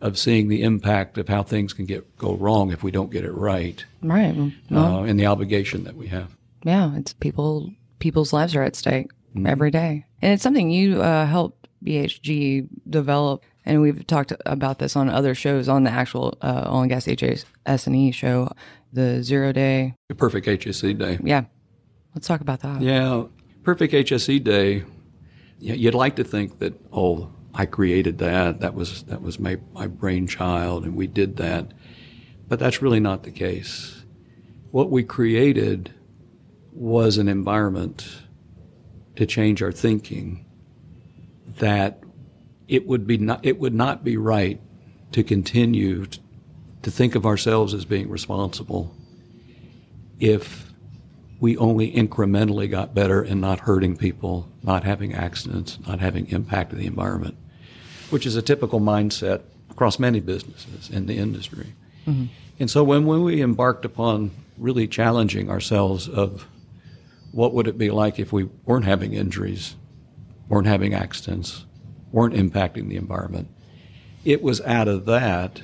of 0.00 0.16
seeing 0.18 0.48
the 0.48 0.62
impact 0.62 1.18
of 1.18 1.28
how 1.28 1.42
things 1.42 1.72
can 1.72 1.86
get 1.86 2.16
go 2.16 2.34
wrong 2.34 2.70
if 2.72 2.82
we 2.82 2.90
don't 2.90 3.10
get 3.10 3.24
it 3.24 3.32
right, 3.32 3.84
Right. 4.02 4.34
Well, 4.70 4.96
uh, 5.00 5.02
and 5.02 5.18
the 5.20 5.26
obligation 5.26 5.84
that 5.84 5.96
we 5.96 6.06
have. 6.06 6.36
yeah, 6.64 6.96
it's 6.96 7.12
people. 7.12 7.70
People's 7.98 8.32
lives 8.32 8.54
are 8.54 8.62
at 8.62 8.76
stake 8.76 9.10
every 9.44 9.70
day, 9.70 10.06
and 10.22 10.32
it's 10.32 10.42
something 10.42 10.70
you 10.70 11.02
uh, 11.02 11.26
helped 11.26 11.59
BHG 11.84 12.68
develop. 12.88 13.44
And 13.64 13.80
we've 13.80 14.06
talked 14.06 14.32
about 14.46 14.78
this 14.78 14.96
on 14.96 15.08
other 15.08 15.34
shows 15.34 15.68
on 15.68 15.84
the 15.84 15.90
actual 15.90 16.36
uh, 16.40 16.64
oil 16.66 16.80
and 16.82 16.90
gas 16.90 17.06
HSE 17.06 17.94
E 17.94 18.10
show, 18.10 18.50
the 18.92 19.22
zero 19.22 19.52
day. 19.52 19.94
A 20.08 20.14
perfect 20.14 20.46
HSE 20.46 20.98
day. 20.98 21.18
Yeah, 21.22 21.44
let's 22.14 22.26
talk 22.26 22.40
about 22.40 22.60
that. 22.60 22.80
Yeah, 22.80 23.24
perfect 23.62 23.92
HSE 23.92 24.42
day. 24.42 24.84
You'd 25.58 25.94
like 25.94 26.16
to 26.16 26.24
think 26.24 26.58
that 26.60 26.74
oh, 26.92 27.30
I 27.54 27.66
created 27.66 28.18
that. 28.18 28.60
That 28.60 28.74
was 28.74 29.02
that 29.04 29.20
was 29.22 29.38
my 29.38 29.58
my 29.72 29.86
brainchild, 29.86 30.84
and 30.84 30.96
we 30.96 31.06
did 31.06 31.36
that. 31.36 31.72
But 32.48 32.58
that's 32.58 32.82
really 32.82 33.00
not 33.00 33.22
the 33.22 33.30
case. 33.30 34.04
What 34.70 34.90
we 34.90 35.04
created 35.04 35.92
was 36.72 37.18
an 37.18 37.28
environment 37.28 38.22
to 39.16 39.26
change 39.26 39.62
our 39.62 39.72
thinking 39.72 40.46
that 41.58 42.02
it 42.68 42.86
would 42.86 43.06
be 43.06 43.18
not 43.18 43.44
it 43.44 43.58
would 43.58 43.74
not 43.74 44.04
be 44.04 44.16
right 44.16 44.60
to 45.12 45.22
continue 45.22 46.06
t- 46.06 46.20
to 46.82 46.90
think 46.90 47.14
of 47.14 47.26
ourselves 47.26 47.74
as 47.74 47.84
being 47.84 48.08
responsible 48.08 48.94
if 50.18 50.72
we 51.40 51.56
only 51.56 51.90
incrementally 51.92 52.70
got 52.70 52.94
better 52.94 53.22
and 53.22 53.40
not 53.40 53.60
hurting 53.60 53.96
people, 53.96 54.48
not 54.62 54.84
having 54.84 55.14
accidents, 55.14 55.78
not 55.86 55.98
having 55.98 56.28
impact 56.28 56.72
of 56.72 56.78
the 56.78 56.86
environment, 56.86 57.36
which 58.10 58.26
is 58.26 58.36
a 58.36 58.42
typical 58.42 58.78
mindset 58.78 59.40
across 59.70 59.98
many 59.98 60.20
businesses 60.20 60.90
in 60.90 61.06
the 61.06 61.16
industry. 61.16 61.72
Mm-hmm. 62.06 62.26
And 62.58 62.70
so 62.70 62.84
when, 62.84 63.06
when 63.06 63.22
we 63.22 63.42
embarked 63.42 63.86
upon 63.86 64.32
really 64.58 64.86
challenging 64.86 65.50
ourselves 65.50 66.06
of 66.06 66.46
what 67.32 67.54
would 67.54 67.66
it 67.66 67.78
be 67.78 67.90
like 67.90 68.18
if 68.18 68.32
we 68.32 68.44
weren't 68.66 68.84
having 68.84 69.14
injuries, 69.14 69.76
weren't 70.50 70.66
having 70.66 70.92
accidents, 70.92 71.64
weren't 72.12 72.34
impacting 72.34 72.88
the 72.88 72.96
environment, 72.96 73.48
it 74.24 74.42
was 74.42 74.60
out 74.62 74.88
of 74.88 75.06
that 75.06 75.62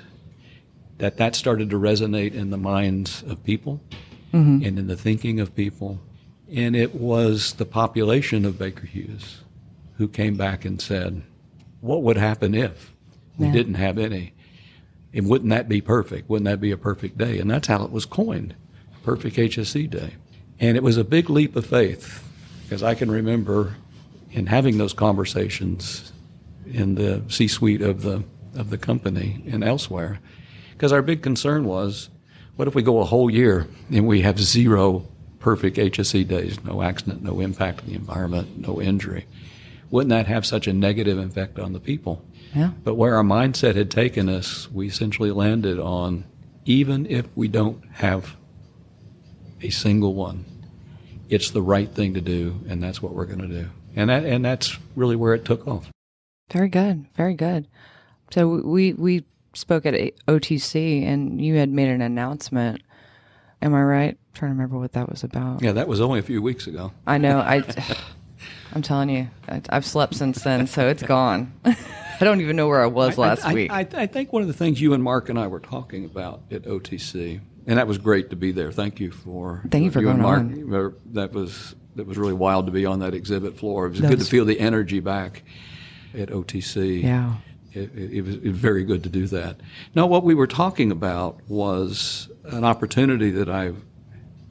that 0.99 1.19
that 1.19 1.35
started 1.35 1.69
to 1.69 1.79
resonate 1.79 2.33
in 2.33 2.49
the 2.49 2.57
minds 2.57 3.23
of 3.25 3.45
people 3.45 3.83
mm-hmm. 4.33 4.65
and 4.65 4.79
in 4.79 4.87
the 4.87 4.97
thinking 4.97 5.41
of 5.41 5.55
people. 5.55 6.01
And 6.51 6.75
it 6.75 6.95
was 6.95 7.53
the 7.55 7.67
population 7.67 8.47
of 8.47 8.59
Baker 8.59 8.87
Hughes 8.87 9.43
who 9.99 10.09
came 10.09 10.37
back 10.37 10.65
and 10.65 10.81
said, 10.81 11.23
What 11.83 12.03
would 12.03 12.17
happen 12.17 12.55
if 12.55 12.95
we 13.37 13.47
Yeah. 13.47 13.53
didn't 13.53 13.75
have 13.75 13.99
any? 13.99 14.33
And 15.13 15.29
wouldn't 15.29 15.51
that 15.51 15.69
be 15.69 15.83
perfect? 15.83 16.31
Wouldn't 16.31 16.47
that 16.47 16.61
be 16.61 16.71
a 16.71 16.79
perfect 16.79 17.19
day? 17.19 17.39
And 17.39 17.51
that's 17.51 17.69
how 17.69 17.85
it 17.85 17.91
was 17.91 18.07
coined 18.07 18.55
Perfect 19.03 19.37
HSE 19.37 19.89
Day. 19.91 20.15
And 20.59 20.77
it 20.77 20.83
was 20.83 20.97
a 20.97 21.05
big 21.05 21.29
leap 21.31 21.57
of 21.57 21.67
faith 21.67 22.27
because 22.63 22.83
I 22.83 22.95
can 22.95 23.11
remember 23.11 23.77
in 24.31 24.47
having 24.47 24.79
those 24.79 24.93
conversations 24.93 26.13
in 26.67 26.95
the 26.97 27.23
C 27.29 27.49
suite 27.49 27.83
of 27.83 28.03
the, 28.03 28.25
of 28.55 28.71
the 28.71 28.79
company 28.79 29.43
and 29.47 29.63
elsewhere. 29.63 30.19
Because 30.73 30.93
our 30.93 31.03
big 31.03 31.23
concern 31.23 31.65
was 31.65 32.11
what 32.57 32.69
if 32.69 32.75
we 32.75 32.83
go 32.83 33.01
a 33.01 33.05
whole 33.05 33.31
year 33.31 33.67
and 33.91 34.07
we 34.07 34.23
have 34.23 34.39
zero 34.39 35.07
perfect 35.39 35.77
HSE 35.77 36.27
days, 36.27 36.63
no 36.65 36.83
accident, 36.83 37.23
no 37.23 37.41
impact 37.41 37.81
on 37.81 37.87
the 37.87 37.95
environment, 37.95 38.59
no 38.59 38.81
injury? 38.81 39.27
Wouldn't 39.91 40.11
that 40.11 40.27
have 40.27 40.45
such 40.45 40.67
a 40.67 40.73
negative 40.73 41.19
effect 41.19 41.59
on 41.59 41.73
the 41.73 41.81
people? 41.81 42.25
Yeah. 42.55 42.71
But 42.83 42.95
where 42.95 43.17
our 43.17 43.23
mindset 43.23 43.77
had 43.77 43.91
taken 43.91 44.29
us, 44.29 44.71
we 44.71 44.89
essentially 44.89 45.31
landed 45.31 45.79
on 45.79 46.25
even 46.65 47.07
if 47.07 47.27
we 47.37 47.49
don't 47.49 47.85
have 47.93 48.37
a 49.63 49.71
single 49.71 50.15
one, 50.15 50.45
it's 51.29 51.51
the 51.51 51.63
right 51.63 51.89
thing 51.89 52.15
to 52.15 52.21
do, 52.21 52.61
and 52.69 52.83
that's 52.83 53.01
what 53.01 53.15
we're 53.15 53.27
going 53.27 53.41
to 53.41 53.49
do. 53.49 53.71
And 53.97 54.11
that, 54.11 54.25
and 54.25 54.45
that's 54.45 54.79
really 54.95 55.17
where 55.17 55.35
it 55.35 55.45
took 55.45 55.67
off. 55.67 55.91
Very 56.53 56.69
good. 56.69 57.07
Very 57.17 57.35
good. 57.35 57.67
So 58.31 58.47
we 58.49 58.93
we 58.93 59.25
spoke 59.55 59.87
at 59.87 59.95
OTC, 60.29 61.05
and 61.05 61.45
you 61.45 61.57
had 61.57 61.71
made 61.71 61.89
an 61.89 62.03
announcement. 62.03 62.83
Am 63.63 63.75
I 63.75 63.83
right? 63.83 64.19
trying 64.35 64.51
to 64.51 64.55
remember 64.55 64.79
what 64.79 64.93
that 64.93 65.09
was 65.09 65.25
about. 65.25 65.63
Yeah, 65.63 65.73
that 65.73 65.89
was 65.89 66.01
only 66.01 66.19
a 66.19 66.23
few 66.23 66.43
weeks 66.43 66.67
ago. 66.67 66.93
I 67.07 67.19
know. 67.19 67.39
I. 67.39 67.63
I'm 68.75 68.83
telling 68.83 69.09
you, 69.09 69.29
I, 69.49 69.63
I've 69.71 69.87
slept 69.87 70.15
since 70.15 70.45
then, 70.45 70.67
so 70.67 70.87
it's 70.89 71.03
gone. 71.03 71.55
I 71.65 72.25
don't 72.25 72.43
even 72.43 72.57
know 72.57 72.69
where 72.69 72.83
I 72.83 72.87
was 72.87 73.17
last 73.17 73.47
I, 73.47 73.51
I- 73.51 73.55
week. 73.55 73.71
I, 73.71 73.87
I 73.95 74.07
think 74.07 74.33
one 74.33 74.43
of 74.43 74.49
the 74.49 74.55
things 74.55 74.81
you 74.81 74.93
and 74.93 75.03
Mark 75.03 75.31
and 75.31 75.39
I 75.39 75.47
were 75.47 75.61
talking 75.61 76.05
about 76.05 76.43
at 76.51 76.63
OTC, 76.63 77.41
and 77.67 77.79
that 77.79 77.87
was 77.87 77.97
great 77.97 78.29
to 78.31 78.37
be 78.37 78.53
there. 78.53 78.71
Thank 78.73 79.01
you 79.01 79.11
for 79.11 79.63
Thank 79.71 79.85
you 79.85 79.91
uh, 79.91 79.93
for 79.93 79.99
and 80.01 80.09
going 80.09 80.21
Mark. 80.21 80.41
on. 80.41 80.95
That 81.15 81.33
was 81.33 81.75
that 81.97 82.07
was 82.07 82.17
really 82.17 82.33
wild 82.35 82.67
to 82.67 82.73
be 82.73 82.87
on 82.87 83.01
that 83.01 83.15
exhibit 83.15 83.59
floor. 83.59 83.87
It 83.87 83.91
was 83.91 84.01
That 84.01 84.09
good 84.11 84.19
to 84.21 84.25
feel 84.25 84.45
the 84.45 84.61
energy 84.61 85.01
back 85.01 85.43
at 86.17 86.29
OTC. 86.29 87.03
Yeah. 87.03 87.37
It, 87.73 87.91
it, 87.95 88.13
it 88.13 88.23
was, 88.23 88.35
it 88.37 88.45
was 88.45 88.59
very 88.59 88.85
good 88.85 89.03
to 89.03 89.09
do 89.09 89.27
that. 89.29 89.57
Now, 89.95 90.07
what 90.07 90.23
we 90.25 90.35
were 90.35 90.47
talking 90.47 90.91
about 90.91 91.41
was 91.49 92.29
an 92.45 92.65
opportunity 92.65 93.31
that 93.33 93.49
I 93.49 93.73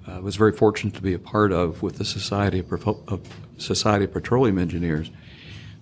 uh, 0.08 0.22
was 0.22 0.36
very 0.36 0.52
fortunate 0.52 0.94
to 0.96 1.02
be 1.02 1.14
a 1.14 1.20
part 1.20 1.52
of 1.52 1.82
with 1.82 1.98
the 1.98 2.06
Society 2.06 2.60
of, 2.60 2.66
Perfo- 2.68 3.08
of 3.08 3.22
Society 3.58 4.06
of 4.06 4.12
Petroleum 4.14 4.58
Engineers. 4.60 5.10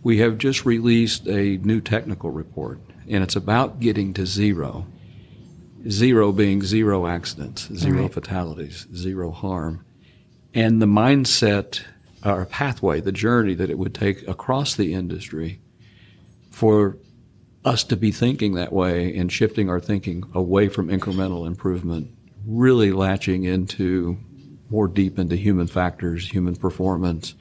We 0.03 0.19
have 0.19 0.37
just 0.37 0.65
released 0.65 1.27
a 1.27 1.57
new 1.57 1.81
technical 1.81 2.29
report, 2.29 2.79
and 3.09 3.23
it's 3.23 3.35
about 3.35 3.79
getting 3.79 4.13
to 4.15 4.25
zero. 4.25 4.85
Zero 5.89 6.31
being 6.31 6.61
zero 6.61 7.07
accidents, 7.07 7.67
zero 7.73 8.03
Right. 8.03 8.13
fatalities, 8.13 8.87
zero 8.95 9.31
harm. 9.31 9.83
And 10.53 10.81
the 10.81 10.85
mindset 10.85 11.81
or 12.23 12.45
pathway, 12.45 13.01
the 13.01 13.11
journey 13.11 13.53
that 13.55 13.69
it 13.69 13.77
would 13.77 13.93
take 13.93 14.27
across 14.27 14.75
the 14.75 14.93
industry 14.93 15.59
for 16.51 16.97
us 17.65 17.83
to 17.85 17.95
be 17.95 18.11
thinking 18.11 18.53
that 18.53 18.73
way 18.73 19.15
and 19.17 19.31
shifting 19.31 19.69
our 19.69 19.79
thinking 19.79 20.23
away 20.33 20.69
from 20.69 20.89
incremental 20.89 21.47
improvement, 21.47 22.11
really 22.45 22.91
latching 22.91 23.45
into 23.45 24.17
more 24.69 24.87
deep 24.87 25.19
into 25.19 25.35
human 25.35 25.67
factors, 25.67 26.29
human 26.29 26.55
performance, 26.55 27.35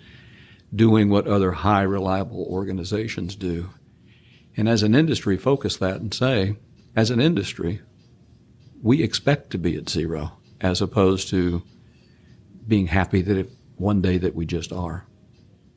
doing 0.74 1.08
what 1.08 1.26
other 1.26 1.52
high 1.52 1.82
reliable 1.82 2.46
organizations 2.48 3.34
do. 3.36 3.70
And 4.56 4.68
as 4.68 4.82
an 4.82 4.94
industry, 4.94 5.36
focus 5.36 5.76
that 5.78 5.96
and 5.96 6.12
say, 6.12 6.56
as 6.94 7.10
an 7.10 7.20
industry, 7.20 7.80
we 8.82 9.02
expect 9.02 9.50
to 9.50 9.58
be 9.58 9.76
at 9.76 9.88
zero 9.88 10.32
as 10.60 10.80
opposed 10.80 11.28
to 11.28 11.62
being 12.66 12.86
happy 12.86 13.22
that 13.22 13.36
if 13.36 13.46
one 13.76 14.00
day 14.00 14.18
that 14.18 14.34
we 14.34 14.46
just 14.46 14.72
are. 14.72 15.06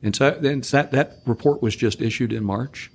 And 0.02 0.14
so 0.14 0.34
and 0.34 0.62
that, 0.64 0.92
that 0.92 1.18
report 1.26 1.62
was 1.62 1.74
just 1.74 2.00
issued 2.00 2.32
in 2.32 2.44
March. 2.44 2.90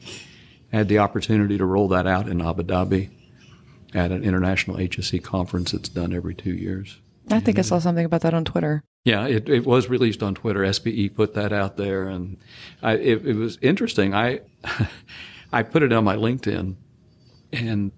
I 0.72 0.78
had 0.78 0.88
the 0.88 1.00
opportunity 1.00 1.58
to 1.58 1.66
roll 1.66 1.88
that 1.90 2.08
out 2.08 2.30
in 2.30 2.42
Abu 2.42 2.64
Dhabi 2.64 3.10
at 3.94 4.12
an 4.12 4.24
international 4.24 4.78
HSE 4.78 5.22
conference 5.22 5.72
that's 5.72 5.90
done 5.90 6.14
every 6.14 6.34
two 6.34 6.54
years. 6.54 7.00
I 7.30 7.40
think 7.40 7.60
I 7.60 7.62
saw 7.62 7.80
something 7.80 8.06
about 8.06 8.22
that 8.22 8.34
on 8.34 8.46
Twitter. 8.46 8.84
Yeah, 9.04 9.28
it, 9.28 9.50
it 9.50 9.66
was 9.66 9.90
released 9.90 10.24
on 10.24 10.36
Twitter. 10.36 10.72
SPE 10.72 11.10
put 11.16 11.34
that 11.34 11.52
out 11.52 11.78
there, 11.78 12.08
and 12.08 12.38
I, 12.82 12.94
it, 12.94 13.26
it 13.26 13.36
was 13.36 13.58
interesting. 13.62 14.14
I 14.14 14.42
I 15.54 15.64
put 15.64 15.84
it 15.84 15.92
on 15.92 16.04
my 16.04 16.16
LinkedIn, 16.16 16.76
and 17.52 17.92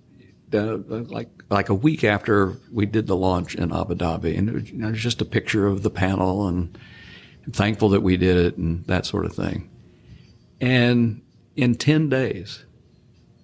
uh, 0.53 0.77
like 0.87 1.29
like 1.49 1.69
a 1.69 1.73
week 1.73 2.03
after 2.03 2.57
we 2.71 2.85
did 2.85 3.07
the 3.07 3.15
launch 3.15 3.55
in 3.55 3.73
Abu 3.73 3.95
Dhabi, 3.95 4.37
and 4.37 4.49
it 4.49 4.53
was, 4.53 4.71
you 4.71 4.77
know, 4.77 4.87
it 4.87 4.91
was 4.91 5.01
just 5.01 5.21
a 5.21 5.25
picture 5.25 5.67
of 5.67 5.83
the 5.83 5.89
panel, 5.89 6.47
and 6.47 6.77
I'm 7.45 7.51
thankful 7.51 7.89
that 7.89 8.01
we 8.01 8.17
did 8.17 8.37
it, 8.37 8.57
and 8.57 8.85
that 8.85 9.05
sort 9.05 9.25
of 9.25 9.33
thing. 9.33 9.69
And 10.61 11.21
in 11.55 11.75
ten 11.75 12.09
days, 12.09 12.65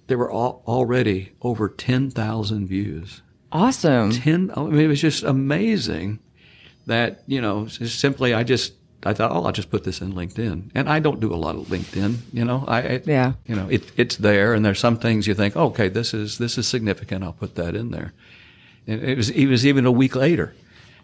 there 0.07 0.17
were 0.17 0.31
al- 0.31 0.63
already 0.65 1.33
over 1.41 1.69
ten 1.69 2.09
thousand 2.09 2.67
views. 2.67 3.21
Awesome. 3.51 4.11
Ten. 4.11 4.51
I 4.55 4.61
mean, 4.63 4.79
it 4.79 4.87
was 4.87 5.01
just 5.01 5.23
amazing 5.23 6.19
that 6.85 7.23
you 7.27 7.41
know 7.41 7.67
simply 7.67 8.33
I 8.33 8.43
just 8.43 8.73
I 9.03 9.13
thought, 9.13 9.31
oh, 9.31 9.45
I'll 9.45 9.51
just 9.53 9.69
put 9.71 9.83
this 9.85 10.01
in 10.01 10.13
LinkedIn, 10.13 10.71
and 10.75 10.89
I 10.89 10.99
don't 10.99 11.19
do 11.21 11.33
a 11.33 11.37
lot 11.37 11.55
of 11.55 11.67
LinkedIn. 11.67 12.17
You 12.33 12.43
know, 12.43 12.65
I, 12.67 12.79
I 12.81 13.01
Yeah. 13.05 13.33
you 13.45 13.55
know, 13.55 13.67
it, 13.69 13.89
it's 13.95 14.17
there, 14.17 14.53
and 14.53 14.65
there's 14.65 14.79
some 14.79 14.97
things 14.97 15.25
you 15.25 15.33
think, 15.33 15.55
okay, 15.55 15.87
this 15.87 16.13
is 16.13 16.37
this 16.37 16.57
is 16.57 16.67
significant. 16.67 17.23
I'll 17.23 17.31
put 17.33 17.55
that 17.55 17.75
in 17.75 17.91
there. 17.91 18.11
And 18.87 19.01
it 19.01 19.15
was 19.15 19.29
it 19.29 19.45
was 19.47 19.65
even 19.65 19.85
a 19.85 19.91
week 19.91 20.15
later 20.15 20.53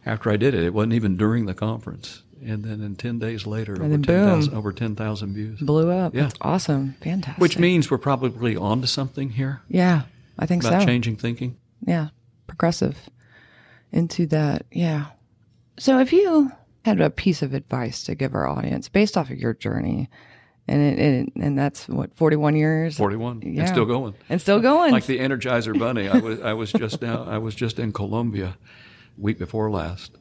after 0.06 0.30
I 0.30 0.38
did 0.38 0.54
it. 0.54 0.64
It 0.64 0.74
wasn't 0.74 0.94
even 0.94 1.16
during 1.18 1.46
the 1.46 1.54
conference, 1.54 2.24
and 2.46 2.64
then 2.66 2.82
in 2.82 2.96
ten 2.96 3.18
days 3.20 3.48
later, 3.48 3.74
over 3.74 3.88
then 3.88 4.04
ten 4.04 4.26
thousand 4.28 4.54
over 4.56 4.74
ten 4.74 4.96
thousand 4.96 5.34
views, 5.34 5.60
Blew 5.62 5.90
up. 5.90 6.14
Yeah. 6.14 6.24
That's 6.24 6.36
awesome. 6.42 6.96
Fantastic. 7.02 7.42
which 7.42 7.58
means 7.58 7.90
we're 7.90 7.98
probably 7.98 8.58
onto 8.58 8.88
something 8.88 9.30
here 9.32 9.62
yeah, 9.70 10.02
I 10.38 10.46
think 10.46 10.64
about 10.66 10.82
so. 10.82 10.86
changing 10.88 11.16
thinking. 11.16 11.58
Yeah, 11.88 12.10
progressive 12.48 12.98
into 13.92 14.26
that. 14.28 14.66
Yeah. 14.72 15.06
So 15.78 16.00
if 16.00 16.12
you 16.12 16.52
had 16.86 17.02
a 17.02 17.10
piece 17.10 17.42
of 17.42 17.54
advice 17.54 18.04
to 18.04 18.14
give 18.16 18.36
our 18.36 18.48
audience 18.48 18.90
based 18.90 19.18
off 19.18 19.30
of 19.32 19.38
your 19.38 19.54
journey, 19.56 20.08
and 20.68 20.82
it, 20.82 21.00
and, 21.00 21.32
and 21.44 21.58
that's 21.58 21.90
what 21.90 22.16
forty 22.16 22.36
one 22.36 22.56
years, 22.56 22.96
Forty 22.98 23.16
one, 23.16 23.42
Yeah. 23.42 23.62
and 23.62 23.70
still 23.70 23.86
going. 23.86 24.14
and 24.30 24.40
still 24.40 24.60
going. 24.60 24.92
like 24.92 25.06
the 25.08 25.20
Energizer 25.20 25.78
Bunny. 25.78 26.08
I 26.08 26.18
was 26.20 26.42
I 26.42 26.54
was 26.54 26.72
just 26.72 27.00
down. 27.02 27.28
I 27.28 27.40
was 27.40 27.56
just 27.56 27.80
in 27.80 27.92
Colombia, 27.92 28.58
week 29.18 29.40
before 29.40 29.72
last, 29.72 30.12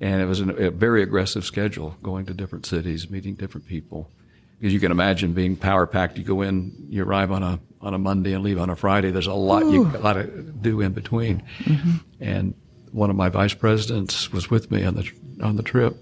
and 0.00 0.22
it 0.22 0.26
was 0.26 0.40
an, 0.40 0.50
a 0.62 0.70
very 0.70 1.02
aggressive 1.02 1.44
schedule, 1.44 1.96
going 2.02 2.24
to 2.26 2.34
different 2.34 2.64
cities, 2.66 3.10
meeting 3.10 3.34
different 3.34 3.66
people. 3.66 4.10
Because 4.58 4.72
you 4.74 4.80
can 4.80 4.90
imagine 4.90 5.34
being 5.34 5.54
power 5.56 5.86
packed. 5.86 6.18
You 6.18 6.24
go 6.24 6.40
in, 6.42 6.86
you 6.88 7.04
arrive 7.04 7.30
on 7.30 7.42
a 7.44 7.60
on 7.80 7.94
a 7.94 7.98
Monday 7.98 8.32
and 8.32 8.42
leave 8.42 8.58
on 8.58 8.70
a 8.70 8.76
Friday. 8.76 9.10
There's 9.12 9.28
a 9.28 9.34
lot 9.34 9.64
you 9.66 9.84
a 9.86 9.98
lot 9.98 10.14
to 10.14 10.26
do 10.26 10.80
in 10.80 10.92
between. 10.92 11.44
Mm-hmm. 11.60 11.96
And 12.18 12.54
one 12.92 13.10
of 13.10 13.16
my 13.16 13.28
vice 13.28 13.54
presidents 13.54 14.32
was 14.32 14.50
with 14.50 14.70
me 14.70 14.84
on 14.84 14.94
the 14.94 15.10
on 15.42 15.56
the 15.56 15.62
trip, 15.62 15.96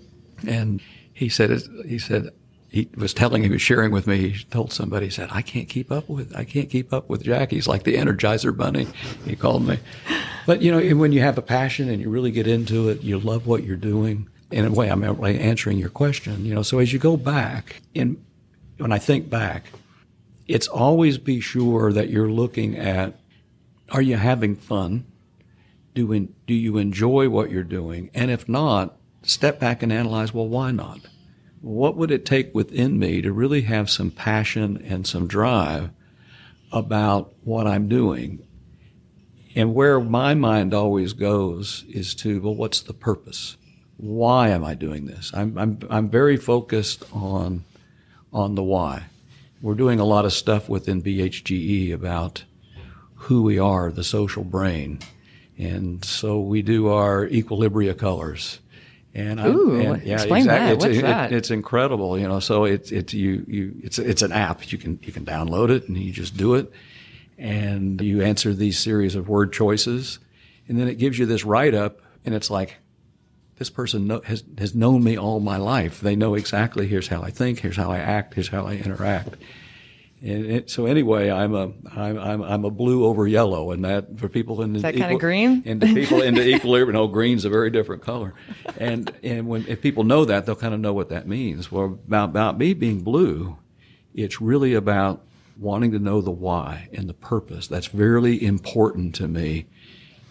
and 0.46 0.80
he 1.12 1.28
said 1.28 1.62
he 1.86 1.98
said 1.98 2.30
he 2.68 2.88
was 2.96 3.14
telling 3.14 3.42
he 3.42 3.48
was 3.48 3.62
sharing 3.62 3.92
with 3.92 4.06
me. 4.06 4.30
He 4.30 4.44
told 4.44 4.72
somebody 4.72 5.06
he 5.06 5.10
said 5.10 5.28
I 5.32 5.42
can't 5.42 5.68
keep 5.68 5.90
up 5.90 6.08
with 6.08 6.34
I 6.36 6.44
can't 6.44 6.70
keep 6.70 6.92
up 6.92 7.08
with 7.08 7.22
Jack. 7.22 7.50
He's 7.50 7.68
like 7.68 7.84
the 7.84 7.96
Energizer 7.96 8.56
Bunny. 8.56 8.86
He 9.24 9.36
called 9.36 9.66
me, 9.66 9.78
but 10.46 10.62
you 10.62 10.70
know 10.70 10.96
when 10.96 11.12
you 11.12 11.20
have 11.20 11.38
a 11.38 11.42
passion 11.42 11.88
and 11.88 12.00
you 12.00 12.10
really 12.10 12.30
get 12.30 12.46
into 12.46 12.88
it, 12.88 13.02
you 13.02 13.18
love 13.18 13.46
what 13.46 13.64
you're 13.64 13.76
doing. 13.76 14.28
In 14.52 14.64
a 14.64 14.70
way, 14.70 14.88
I'm 14.88 15.02
answering 15.02 15.78
your 15.78 15.88
question. 15.88 16.44
You 16.44 16.54
know, 16.54 16.62
so 16.62 16.78
as 16.78 16.92
you 16.92 17.00
go 17.00 17.16
back 17.16 17.82
in 17.94 18.24
when 18.78 18.92
I 18.92 18.98
think 18.98 19.28
back, 19.28 19.72
it's 20.46 20.68
always 20.68 21.18
be 21.18 21.40
sure 21.40 21.92
that 21.92 22.10
you're 22.10 22.30
looking 22.30 22.76
at 22.76 23.18
are 23.90 24.02
you 24.02 24.16
having 24.16 24.56
fun? 24.56 25.06
Do, 25.94 26.12
in, 26.12 26.34
do 26.46 26.54
you 26.54 26.78
enjoy 26.78 27.28
what 27.28 27.50
you're 27.50 27.64
doing? 27.64 28.10
And 28.14 28.30
if 28.30 28.48
not, 28.48 28.96
step 29.22 29.58
back 29.58 29.82
and 29.82 29.92
analyze 29.92 30.32
well, 30.32 30.48
why 30.48 30.70
not? 30.70 31.00
What 31.60 31.96
would 31.96 32.10
it 32.10 32.24
take 32.24 32.54
within 32.54 32.98
me 32.98 33.20
to 33.22 33.32
really 33.32 33.62
have 33.62 33.90
some 33.90 34.10
passion 34.10 34.82
and 34.86 35.06
some 35.06 35.26
drive 35.26 35.90
about 36.70 37.32
what 37.44 37.66
I'm 37.66 37.88
doing? 37.88 38.46
And 39.56 39.74
where 39.74 39.98
my 39.98 40.34
mind 40.34 40.74
always 40.74 41.12
goes 41.14 41.84
is 41.88 42.14
to, 42.16 42.40
well, 42.40 42.54
what's 42.54 42.80
the 42.82 42.92
purpose? 42.92 43.56
Why 43.96 44.50
am 44.50 44.62
I 44.64 44.74
doing 44.74 45.06
this? 45.06 45.32
I'm, 45.34 45.56
I'm, 45.56 45.78
I'm 45.88 46.10
very 46.10 46.36
focused 46.36 47.02
on, 47.12 47.64
on 48.32 48.54
the 48.54 48.62
why. 48.62 49.04
We're 49.62 49.74
doing 49.74 49.98
a 49.98 50.04
lot 50.04 50.26
of 50.26 50.34
stuff 50.34 50.68
within 50.68 51.02
BHGE 51.02 51.92
about 51.92 52.44
who 53.14 53.42
we 53.42 53.58
are, 53.58 53.90
the 53.90 54.04
social 54.04 54.44
brain. 54.44 55.00
And 55.58 56.04
so 56.04 56.40
we 56.40 56.62
do 56.62 56.88
our 56.88 57.26
equilibria 57.26 57.96
colors. 57.96 58.60
And 59.14 59.40
Ooh, 59.40 59.80
and, 59.80 60.06
explain 60.06 60.46
that. 60.46 60.74
It's, 60.74 60.84
What's 60.84 60.98
it- 60.98 61.02
that? 61.02 61.32
it's 61.32 61.50
incredible, 61.50 62.18
you 62.18 62.28
know. 62.28 62.38
So 62.38 62.64
it's 62.64 62.92
it's 62.92 63.14
you 63.14 63.44
you 63.48 63.74
it's 63.82 63.98
it's 63.98 64.20
an 64.20 64.32
app. 64.32 64.70
You 64.70 64.76
can 64.76 64.98
you 65.02 65.10
can 65.12 65.24
download 65.24 65.70
it 65.70 65.88
and 65.88 65.96
you 65.96 66.12
just 66.12 66.36
do 66.36 66.54
it, 66.54 66.70
and 67.38 67.98
you 68.02 68.20
answer 68.20 68.52
these 68.52 68.78
series 68.78 69.14
of 69.14 69.26
word 69.26 69.54
choices, 69.54 70.18
and 70.68 70.78
then 70.78 70.86
it 70.86 70.98
gives 70.98 71.18
you 71.18 71.24
this 71.24 71.46
write 71.46 71.72
up, 71.72 72.02
and 72.26 72.34
it's 72.34 72.50
like 72.50 72.76
this 73.56 73.70
person 73.70 74.06
know, 74.06 74.20
has 74.26 74.44
has 74.58 74.74
known 74.74 75.02
me 75.02 75.16
all 75.16 75.40
my 75.40 75.56
life. 75.56 76.00
They 76.02 76.14
know 76.14 76.34
exactly 76.34 76.86
here's 76.86 77.08
how 77.08 77.22
I 77.22 77.30
think, 77.30 77.60
here's 77.60 77.76
how 77.76 77.90
I 77.90 77.98
act, 77.98 78.34
here's 78.34 78.48
how 78.48 78.66
I 78.66 78.74
interact. 78.74 79.36
And 80.22 80.46
it, 80.46 80.70
so 80.70 80.86
anyway, 80.86 81.30
I'm 81.30 81.54
a 81.54 81.72
I'm, 81.94 82.18
I'm 82.18 82.42
I'm 82.42 82.64
a 82.64 82.70
blue 82.70 83.04
over 83.04 83.26
yellow, 83.26 83.70
and 83.70 83.84
that 83.84 84.18
for 84.18 84.28
people 84.28 84.62
in 84.62 84.74
Is 84.74 84.82
that 84.82 84.94
kinda 84.94 85.16
green? 85.18 85.62
and 85.66 85.80
the 85.80 85.92
people 85.92 86.22
into 86.22 86.46
equilibrium. 86.46 86.94
No, 86.94 87.06
green's 87.06 87.44
a 87.44 87.50
very 87.50 87.70
different 87.70 88.02
color, 88.02 88.32
and 88.78 89.12
and 89.22 89.46
when 89.46 89.66
if 89.68 89.82
people 89.82 90.04
know 90.04 90.24
that, 90.24 90.46
they'll 90.46 90.56
kind 90.56 90.72
of 90.72 90.80
know 90.80 90.94
what 90.94 91.10
that 91.10 91.28
means. 91.28 91.70
Well, 91.70 92.00
about 92.06 92.30
about 92.30 92.56
me 92.56 92.72
being 92.72 93.02
blue, 93.02 93.58
it's 94.14 94.40
really 94.40 94.72
about 94.72 95.22
wanting 95.58 95.92
to 95.92 95.98
know 95.98 96.22
the 96.22 96.30
why 96.30 96.88
and 96.94 97.08
the 97.08 97.14
purpose. 97.14 97.66
That's 97.66 97.88
very 97.88 98.42
important 98.42 99.14
to 99.16 99.28
me, 99.28 99.66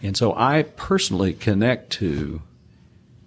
and 0.01 0.17
so 0.17 0.33
I 0.35 0.63
personally 0.63 1.33
connect 1.33 1.91
to 1.93 2.41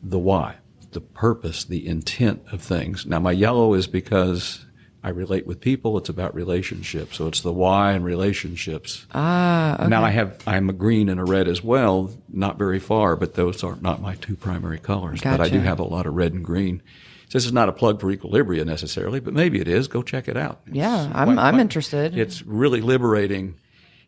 the 0.02 0.18
why, 0.18 0.56
the 0.90 1.00
purpose, 1.00 1.64
the 1.64 1.86
intent 1.86 2.42
of 2.50 2.62
things. 2.62 3.06
Now, 3.06 3.20
my 3.20 3.32
yellow 3.32 3.74
is 3.74 3.86
because 3.86 4.64
I 5.02 5.10
relate 5.10 5.46
with 5.46 5.60
people. 5.60 5.96
It's 5.96 6.08
about 6.08 6.34
relationships. 6.34 7.16
So 7.16 7.28
it's 7.28 7.40
the 7.40 7.52
why 7.52 7.92
and 7.92 8.04
relationships. 8.04 9.06
ah, 9.14 9.74
okay. 9.76 9.86
Now 9.88 10.02
I 10.04 10.10
have 10.10 10.38
I'm 10.46 10.68
a 10.68 10.72
green 10.72 11.08
and 11.08 11.20
a 11.20 11.24
red 11.24 11.46
as 11.48 11.62
well, 11.62 12.10
not 12.28 12.58
very 12.58 12.78
far, 12.80 13.14
but 13.16 13.34
those 13.34 13.62
are 13.62 13.76
not 13.80 14.02
my 14.02 14.16
two 14.16 14.34
primary 14.36 14.78
colors. 14.78 15.20
But 15.22 15.40
I 15.40 15.48
do 15.48 15.60
have 15.60 15.78
a 15.78 15.84
lot 15.84 16.06
of 16.06 16.14
red 16.14 16.32
and 16.32 16.44
green. 16.44 16.82
So 17.28 17.36
this 17.38 17.46
is 17.46 17.52
not 17.52 17.68
a 17.68 17.72
plug 17.72 18.00
for 18.00 18.08
Equilibria 18.14 18.64
necessarily, 18.64 19.20
but 19.20 19.34
maybe 19.34 19.60
it 19.60 19.68
is. 19.68 19.86
Go 19.86 20.02
check 20.02 20.28
it 20.28 20.36
out. 20.36 20.60
Yeah, 20.70 20.94
I'm- 20.96 21.10
quite- 21.10 21.38
I'm 21.38 21.54
quite- 21.54 21.60
interested. 21.60 22.16
It's 22.18 22.42
really 22.46 22.80
liberating. 22.80 23.54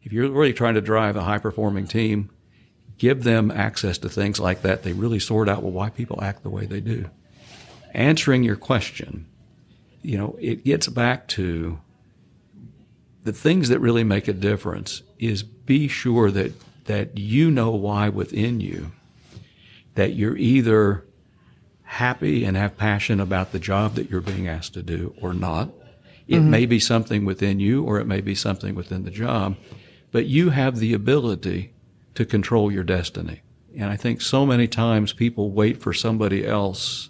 If 0.03 0.13
you're 0.13 0.31
really 0.31 0.55
trying 0.55 0.75
to 0.75 0.81
drive 0.81 1.17
a 1.17 1.23
high 1.23 1.39
performing 1.39 1.87
team, 1.87 2.31
give 2.97 3.23
them 3.23 3.51
access 3.51 3.99
to 3.99 4.09
things 4.09 4.41
like 4.41 4.63
that. 4.63 4.83
They 4.83 4.93
really 4.95 5.19
sort 5.19 5.49
out 5.51 5.63
well 5.63 5.73
why 5.73 5.91
people 5.91 6.19
act 6.23 6.43
the 6.43 6.51
way 6.51 6.65
they 6.67 6.81
do. 6.81 7.11
Answering 7.93 8.43
your 8.43 8.57
question, 8.57 9.27
you 10.03 10.17
know, 10.17 10.37
it 10.41 10.65
gets 10.65 10.89
back 10.89 11.29
to 11.29 11.81
the 13.23 13.33
things 13.33 13.69
that 13.69 13.81
really 13.81 14.05
make 14.05 14.29
a 14.29 14.33
difference 14.33 15.03
is 15.19 15.43
be 15.43 15.89
sure 15.89 16.31
that 16.31 16.53
that 16.87 17.19
you 17.19 17.51
know 17.51 17.71
why 17.71 18.09
within 18.09 18.61
you 18.61 18.91
that 19.95 20.15
you're 20.15 20.37
either 20.37 21.05
happy 21.83 22.45
and 22.45 22.57
have 22.57 22.77
passion 22.77 23.21
about 23.21 23.53
the 23.53 23.59
job 23.59 23.95
that 23.95 24.09
you're 24.11 24.21
being 24.21 24.49
asked 24.49 24.75
to 24.75 24.83
do 24.83 25.15
or 25.21 25.35
not. 25.35 25.69
It 26.27 26.37
mm-hmm. 26.37 26.51
may 26.51 26.67
be 26.67 26.79
something 26.79 27.25
within 27.25 27.61
you 27.61 27.85
or 27.85 28.01
it 28.01 28.07
may 28.07 28.21
be 28.21 28.35
something 28.35 28.75
within 28.75 29.05
the 29.05 29.11
job, 29.11 29.57
but 30.11 30.27
you 30.27 30.51
have 30.51 30.79
the 30.79 30.95
ability 30.95 31.73
to 32.15 32.25
control 32.25 32.73
your 32.73 32.85
destiny. 32.85 33.43
And 33.77 33.91
I 33.91 33.97
think 33.97 34.21
so 34.21 34.47
many 34.47 34.67
times 34.67 35.13
people 35.13 35.51
wait 35.51 35.83
for 35.83 35.93
somebody 35.93 36.47
else 36.47 37.10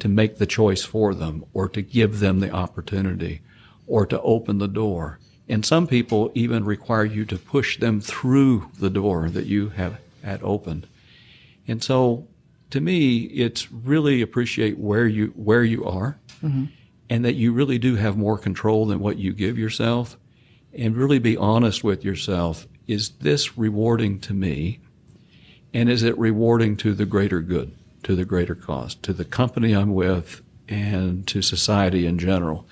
to 0.00 0.08
make 0.08 0.38
the 0.38 0.46
choice 0.46 0.84
for 0.84 1.14
them 1.14 1.44
or 1.52 1.68
to 1.68 1.82
give 1.82 2.20
them 2.20 2.40
the 2.40 2.50
opportunity 2.50 3.40
or 3.86 4.06
to 4.06 4.20
open 4.22 4.58
the 4.58 4.68
door. 4.68 5.18
And 5.48 5.64
some 5.64 5.86
people 5.86 6.30
even 6.34 6.64
require 6.64 7.04
you 7.04 7.24
to 7.26 7.38
push 7.38 7.78
them 7.78 8.00
through 8.00 8.70
the 8.78 8.90
door 8.90 9.30
that 9.30 9.46
you 9.46 9.70
have 9.70 9.98
had 10.22 10.42
opened. 10.42 10.86
And 11.66 11.82
so 11.82 12.28
to 12.70 12.80
me, 12.80 13.18
it's 13.18 13.72
really 13.72 14.20
appreciate 14.20 14.78
where 14.78 15.06
you 15.06 15.28
where 15.36 15.64
you 15.64 15.84
are 15.84 16.18
mm-hmm. 16.42 16.66
and 17.08 17.24
that 17.24 17.34
you 17.34 17.52
really 17.52 17.78
do 17.78 17.96
have 17.96 18.16
more 18.16 18.38
control 18.38 18.86
than 18.86 19.00
what 19.00 19.18
you 19.18 19.32
give 19.32 19.58
yourself 19.58 20.18
and 20.74 20.96
really 20.96 21.18
be 21.18 21.36
honest 21.36 21.82
with 21.82 22.04
yourself. 22.04 22.66
Is 22.86 23.10
this 23.20 23.56
rewarding 23.56 24.20
to 24.20 24.34
me? 24.34 24.80
And 25.74 25.90
is 25.90 26.02
it 26.02 26.16
rewarding 26.18 26.76
to 26.78 26.94
the 26.94 27.04
greater 27.04 27.40
good, 27.40 27.76
to 28.02 28.14
the 28.14 28.24
greater 28.24 28.54
cause, 28.54 28.94
to 28.96 29.12
the 29.12 29.24
company 29.24 29.72
I'm 29.72 29.94
with, 29.94 30.42
and 30.68 31.26
to 31.28 31.42
society 31.42 32.06
in 32.06 32.18
general? 32.18 32.66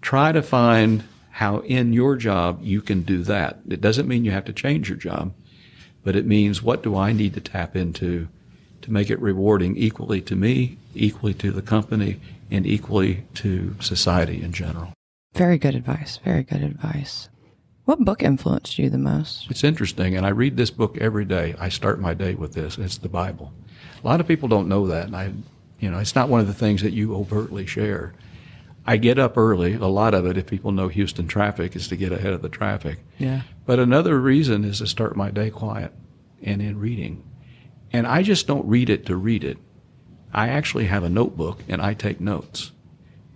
Try 0.00 0.32
to 0.32 0.42
find 0.42 1.04
how 1.30 1.60
in 1.60 1.92
your 1.92 2.16
job 2.16 2.60
you 2.62 2.82
can 2.82 3.02
do 3.02 3.22
that. 3.22 3.58
It 3.68 3.80
doesn't 3.80 4.08
mean 4.08 4.24
you 4.24 4.30
have 4.32 4.44
to 4.46 4.52
change 4.52 4.88
your 4.88 4.98
job, 4.98 5.32
but 6.04 6.16
it 6.16 6.26
means 6.26 6.62
what 6.62 6.82
do 6.82 6.96
I 6.96 7.12
need 7.12 7.34
to 7.34 7.40
tap 7.40 7.76
into 7.76 8.28
to 8.82 8.92
make 8.92 9.10
it 9.10 9.20
rewarding 9.20 9.76
equally 9.76 10.20
to 10.22 10.34
me, 10.36 10.78
equally 10.94 11.34
to 11.34 11.52
the 11.52 11.62
company, 11.62 12.20
and 12.50 12.66
equally 12.66 13.24
to 13.34 13.76
society 13.80 14.42
in 14.42 14.52
general. 14.52 14.92
Very 15.34 15.58
good 15.58 15.74
advice. 15.74 16.18
Very 16.24 16.42
good 16.42 16.62
advice. 16.62 17.28
What 17.84 18.04
book 18.04 18.22
influenced 18.22 18.78
you 18.78 18.90
the 18.90 18.98
most? 18.98 19.50
It's 19.50 19.64
interesting, 19.64 20.16
and 20.16 20.26
I 20.26 20.30
read 20.30 20.56
this 20.56 20.70
book 20.70 20.96
every 20.98 21.24
day. 21.24 21.54
I 21.58 21.68
start 21.68 22.00
my 22.00 22.14
day 22.14 22.34
with 22.34 22.54
this. 22.54 22.78
It's 22.78 22.98
the 22.98 23.08
Bible. 23.08 23.52
A 24.02 24.06
lot 24.06 24.20
of 24.20 24.28
people 24.28 24.48
don't 24.48 24.68
know 24.68 24.86
that, 24.86 25.06
and 25.06 25.16
I, 25.16 25.32
you 25.78 25.90
know, 25.90 25.98
it's 25.98 26.14
not 26.14 26.28
one 26.28 26.40
of 26.40 26.46
the 26.46 26.54
things 26.54 26.82
that 26.82 26.92
you 26.92 27.14
overtly 27.14 27.66
share. 27.66 28.14
I 28.86 28.96
get 28.96 29.18
up 29.18 29.36
early. 29.36 29.74
A 29.74 29.86
lot 29.86 30.14
of 30.14 30.26
it, 30.26 30.38
if 30.38 30.46
people 30.46 30.72
know 30.72 30.88
Houston 30.88 31.26
traffic, 31.26 31.76
is 31.76 31.88
to 31.88 31.96
get 31.96 32.12
ahead 32.12 32.32
of 32.32 32.42
the 32.42 32.48
traffic. 32.48 32.98
Yeah. 33.18 33.42
But 33.66 33.78
another 33.78 34.18
reason 34.18 34.64
is 34.64 34.78
to 34.78 34.86
start 34.86 35.16
my 35.16 35.30
day 35.30 35.50
quiet 35.50 35.92
and 36.42 36.62
in 36.62 36.78
reading. 36.78 37.22
And 37.92 38.06
I 38.06 38.22
just 38.22 38.46
don't 38.46 38.66
read 38.66 38.88
it 38.88 39.04
to 39.06 39.16
read 39.16 39.44
it. 39.44 39.58
I 40.32 40.48
actually 40.48 40.86
have 40.86 41.04
a 41.04 41.10
notebook 41.10 41.62
and 41.68 41.82
I 41.82 41.94
take 41.94 42.20
notes. 42.20 42.72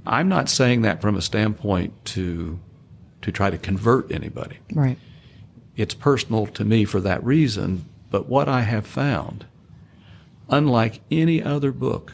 I'm 0.06 0.28
not 0.28 0.48
saying 0.48 0.82
that 0.82 1.00
from 1.00 1.16
a 1.16 1.22
standpoint 1.22 2.04
to 2.06 2.60
to 3.22 3.32
try 3.32 3.48
to 3.48 3.56
convert 3.56 4.12
anybody. 4.12 4.58
Right. 4.74 4.98
It's 5.76 5.94
personal 5.94 6.46
to 6.48 6.64
me 6.64 6.84
for 6.84 7.00
that 7.00 7.24
reason, 7.24 7.86
but 8.10 8.28
what 8.28 8.50
I 8.50 8.60
have 8.60 8.86
found, 8.86 9.46
unlike 10.48 11.00
any 11.10 11.42
other 11.42 11.72
book 11.72 12.12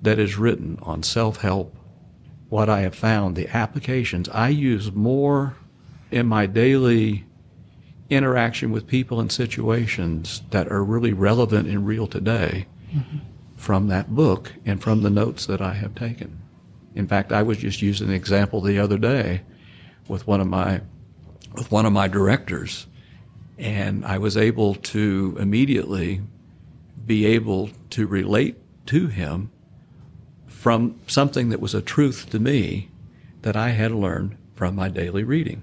that 0.00 0.18
is 0.18 0.36
written 0.36 0.78
on 0.82 1.02
self-help, 1.02 1.76
what 2.48 2.68
I 2.68 2.80
have 2.80 2.94
found, 2.94 3.34
the 3.34 3.48
applications 3.48 4.28
I 4.28 4.48
use 4.48 4.92
more 4.92 5.56
in 6.10 6.26
my 6.26 6.46
daily 6.46 7.24
interaction 8.10 8.70
with 8.70 8.86
people 8.86 9.20
and 9.20 9.32
situations 9.32 10.42
that 10.50 10.70
are 10.70 10.84
really 10.84 11.14
relevant 11.14 11.66
and 11.66 11.86
real 11.86 12.06
today 12.06 12.66
mm-hmm. 12.94 13.18
from 13.56 13.88
that 13.88 14.14
book 14.14 14.52
and 14.66 14.82
from 14.82 15.02
the 15.02 15.10
notes 15.10 15.46
that 15.46 15.62
I 15.62 15.72
have 15.74 15.94
taken. 15.94 16.38
In 16.94 17.08
fact, 17.08 17.32
I 17.32 17.42
was 17.42 17.58
just 17.58 17.80
using 17.80 18.08
an 18.08 18.14
example 18.14 18.60
the 18.60 18.78
other 18.78 18.98
day 18.98 19.42
with 20.08 20.26
one 20.26 20.40
of 20.40 20.46
my 20.46 20.82
with 21.54 21.70
one 21.70 21.86
of 21.86 21.92
my 21.92 22.08
directors, 22.08 22.86
and 23.58 24.04
I 24.04 24.18
was 24.18 24.36
able 24.36 24.74
to 24.74 25.36
immediately 25.38 26.22
be 27.06 27.26
able 27.26 27.70
to 27.90 28.06
relate 28.06 28.56
to 28.86 29.08
him 29.08 29.50
from 30.46 31.00
something 31.06 31.48
that 31.48 31.60
was 31.60 31.74
a 31.74 31.82
truth 31.82 32.30
to 32.30 32.38
me 32.38 32.88
that 33.42 33.56
I 33.56 33.70
had 33.70 33.90
learned 33.90 34.36
from 34.54 34.76
my 34.76 34.88
daily 34.88 35.24
reading. 35.24 35.62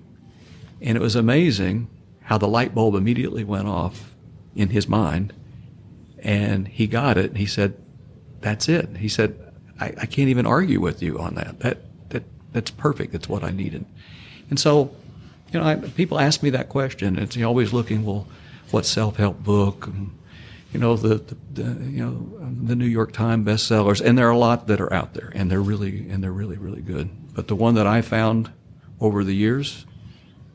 And 0.81 0.97
it 0.97 1.01
was 1.01 1.15
amazing 1.15 1.89
how 2.23 2.37
the 2.37 2.47
light 2.47 2.75
bulb 2.75 2.95
immediately 2.95 3.43
went 3.43 3.67
off 3.67 4.13
in 4.55 4.69
his 4.69 4.87
mind. 4.87 5.33
And 6.19 6.67
he 6.67 6.87
got 6.87 7.17
it. 7.17 7.27
And 7.27 7.37
he 7.37 7.45
said, 7.45 7.75
That's 8.41 8.67
it. 8.67 8.97
He 8.97 9.07
said, 9.07 9.37
I, 9.79 9.93
I 9.97 10.05
can't 10.05 10.29
even 10.29 10.45
argue 10.45 10.81
with 10.81 11.01
you 11.01 11.17
on 11.19 11.35
that. 11.35 11.59
That, 11.61 11.77
that. 12.09 12.23
That's 12.51 12.71
perfect. 12.71 13.13
That's 13.13 13.29
what 13.29 13.43
I 13.43 13.51
needed. 13.51 13.85
And 14.49 14.59
so, 14.59 14.93
you 15.51 15.59
know, 15.59 15.65
I, 15.65 15.75
people 15.75 16.19
ask 16.19 16.43
me 16.43 16.49
that 16.49 16.67
question. 16.67 17.17
It's 17.17 17.41
always 17.41 17.71
looking, 17.73 18.03
well, 18.05 18.27
what 18.71 18.85
self 18.85 19.15
help 19.15 19.43
book? 19.43 19.87
And, 19.87 20.11
you 20.71 20.79
know, 20.79 20.95
the, 20.95 21.15
the, 21.15 21.37
the, 21.53 21.85
you 21.85 22.03
know 22.03 22.09
um, 22.41 22.59
the 22.65 22.75
New 22.75 22.85
York 22.85 23.11
Times 23.11 23.47
bestsellers, 23.47 24.01
and 24.01 24.17
there 24.17 24.27
are 24.27 24.31
a 24.31 24.37
lot 24.37 24.67
that 24.67 24.79
are 24.79 24.91
out 24.93 25.13
there, 25.13 25.31
and 25.33 25.49
they're 25.49 25.61
really 25.61 26.09
and 26.09 26.23
they're 26.23 26.31
really 26.31 26.57
really 26.57 26.81
good. 26.81 27.09
But 27.33 27.47
the 27.47 27.55
one 27.55 27.75
that 27.75 27.87
I 27.87 28.01
found 28.01 28.51
over 28.99 29.23
the 29.23 29.33
years 29.33 29.85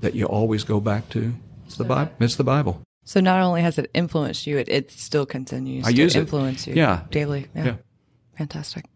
that 0.00 0.14
you 0.14 0.26
always 0.26 0.64
go 0.64 0.80
back 0.80 1.08
to 1.10 1.34
it's 1.66 1.76
the 1.76 1.84
Bible. 1.84 2.12
It's 2.20 2.36
the 2.36 2.44
Bible. 2.44 2.82
So 3.04 3.20
not 3.20 3.40
only 3.40 3.62
has 3.62 3.78
it 3.78 3.90
influenced 3.92 4.46
you, 4.46 4.58
it, 4.58 4.68
it 4.68 4.90
still 4.90 5.26
continues 5.26 5.86
I 5.86 5.92
to 5.92 5.96
use 5.96 6.16
influence 6.16 6.66
it. 6.66 6.70
you 6.70 6.76
yeah. 6.76 7.02
daily. 7.10 7.48
Yeah. 7.54 7.64
yeah. 7.64 7.76
Fantastic. 8.38 8.86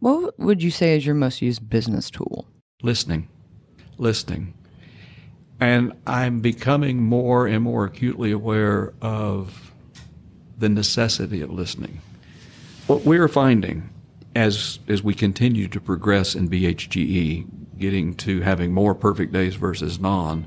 What 0.00 0.38
would 0.38 0.62
you 0.62 0.70
say 0.70 0.96
is 0.96 1.04
your 1.04 1.14
most 1.14 1.42
used 1.42 1.68
business 1.68 2.10
tool? 2.10 2.46
Listening. 2.82 3.28
Listening. 3.96 4.54
And 5.60 5.94
I'm 6.06 6.40
becoming 6.40 7.02
more 7.02 7.46
and 7.48 7.64
more 7.64 7.84
acutely 7.84 8.30
aware 8.30 8.94
of 9.02 9.67
the 10.58 10.68
necessity 10.68 11.40
of 11.40 11.50
listening. 11.50 12.00
What 12.86 13.04
we're 13.04 13.28
finding 13.28 13.90
as 14.34 14.78
as 14.88 15.02
we 15.02 15.14
continue 15.14 15.68
to 15.68 15.80
progress 15.80 16.34
in 16.34 16.48
BHGE, 16.48 17.78
getting 17.78 18.14
to 18.16 18.40
having 18.40 18.72
more 18.72 18.94
perfect 18.94 19.32
days 19.32 19.54
versus 19.54 19.98
non, 19.98 20.46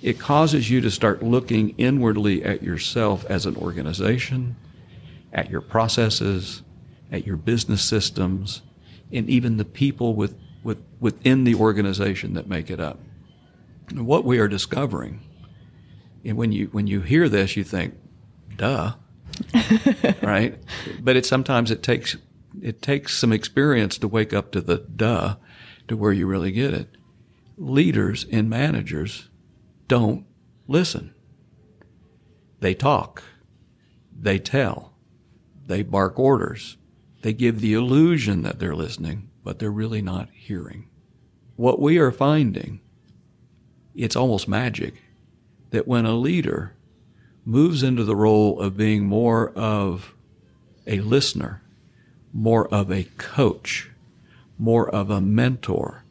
it 0.00 0.18
causes 0.18 0.70
you 0.70 0.80
to 0.80 0.90
start 0.90 1.22
looking 1.22 1.70
inwardly 1.78 2.44
at 2.44 2.62
yourself 2.62 3.24
as 3.26 3.46
an 3.46 3.56
organization, 3.56 4.56
at 5.32 5.50
your 5.50 5.60
processes, 5.60 6.62
at 7.10 7.26
your 7.26 7.36
business 7.36 7.82
systems, 7.82 8.62
and 9.12 9.28
even 9.28 9.56
the 9.56 9.64
people 9.64 10.14
with, 10.14 10.36
with, 10.62 10.82
within 11.00 11.44
the 11.44 11.54
organization 11.54 12.34
that 12.34 12.46
make 12.46 12.70
it 12.70 12.78
up. 12.78 12.98
And 13.88 14.06
what 14.06 14.24
we 14.24 14.38
are 14.38 14.48
discovering, 14.48 15.20
and 16.24 16.36
when 16.36 16.52
you 16.52 16.66
when 16.72 16.86
you 16.86 17.00
hear 17.00 17.28
this, 17.28 17.56
you 17.56 17.64
think, 17.64 17.94
"Duh," 18.54 18.94
right? 20.22 20.58
But 21.00 21.16
it 21.16 21.26
sometimes 21.26 21.70
it 21.70 21.82
takes 21.82 22.16
it 22.60 22.82
takes 22.82 23.16
some 23.16 23.32
experience 23.32 23.98
to 23.98 24.08
wake 24.08 24.32
up 24.32 24.50
to 24.52 24.60
the 24.60 24.78
"duh" 24.78 25.36
to 25.86 25.96
where 25.96 26.12
you 26.12 26.26
really 26.26 26.52
get 26.52 26.74
it. 26.74 26.88
Leaders 27.56 28.26
and 28.30 28.48
managers 28.48 29.28
don't 29.86 30.26
listen. 30.66 31.14
They 32.60 32.74
talk. 32.74 33.22
They 34.12 34.38
tell. 34.38 34.94
They 35.66 35.82
bark 35.82 36.18
orders. 36.18 36.76
They 37.22 37.32
give 37.32 37.60
the 37.60 37.74
illusion 37.74 38.42
that 38.42 38.58
they're 38.58 38.74
listening, 38.74 39.30
but 39.44 39.58
they're 39.58 39.70
really 39.70 40.02
not 40.02 40.28
hearing. 40.32 40.88
What 41.56 41.80
we 41.80 41.98
are 41.98 42.12
finding, 42.12 42.80
it's 43.94 44.16
almost 44.16 44.48
magic, 44.48 45.02
that 45.70 45.88
when 45.88 46.06
a 46.06 46.14
leader 46.14 46.74
moves 47.48 47.82
into 47.82 48.04
the 48.04 48.14
role 48.14 48.60
of 48.60 48.76
being 48.76 49.06
more 49.06 49.48
of 49.52 50.14
a 50.86 51.00
listener, 51.00 51.62
more 52.30 52.68
of 52.68 52.92
a 52.92 53.04
coach, 53.16 53.90
more 54.58 54.86
of 54.90 55.08
a 55.08 55.18
mentor, 55.18 56.04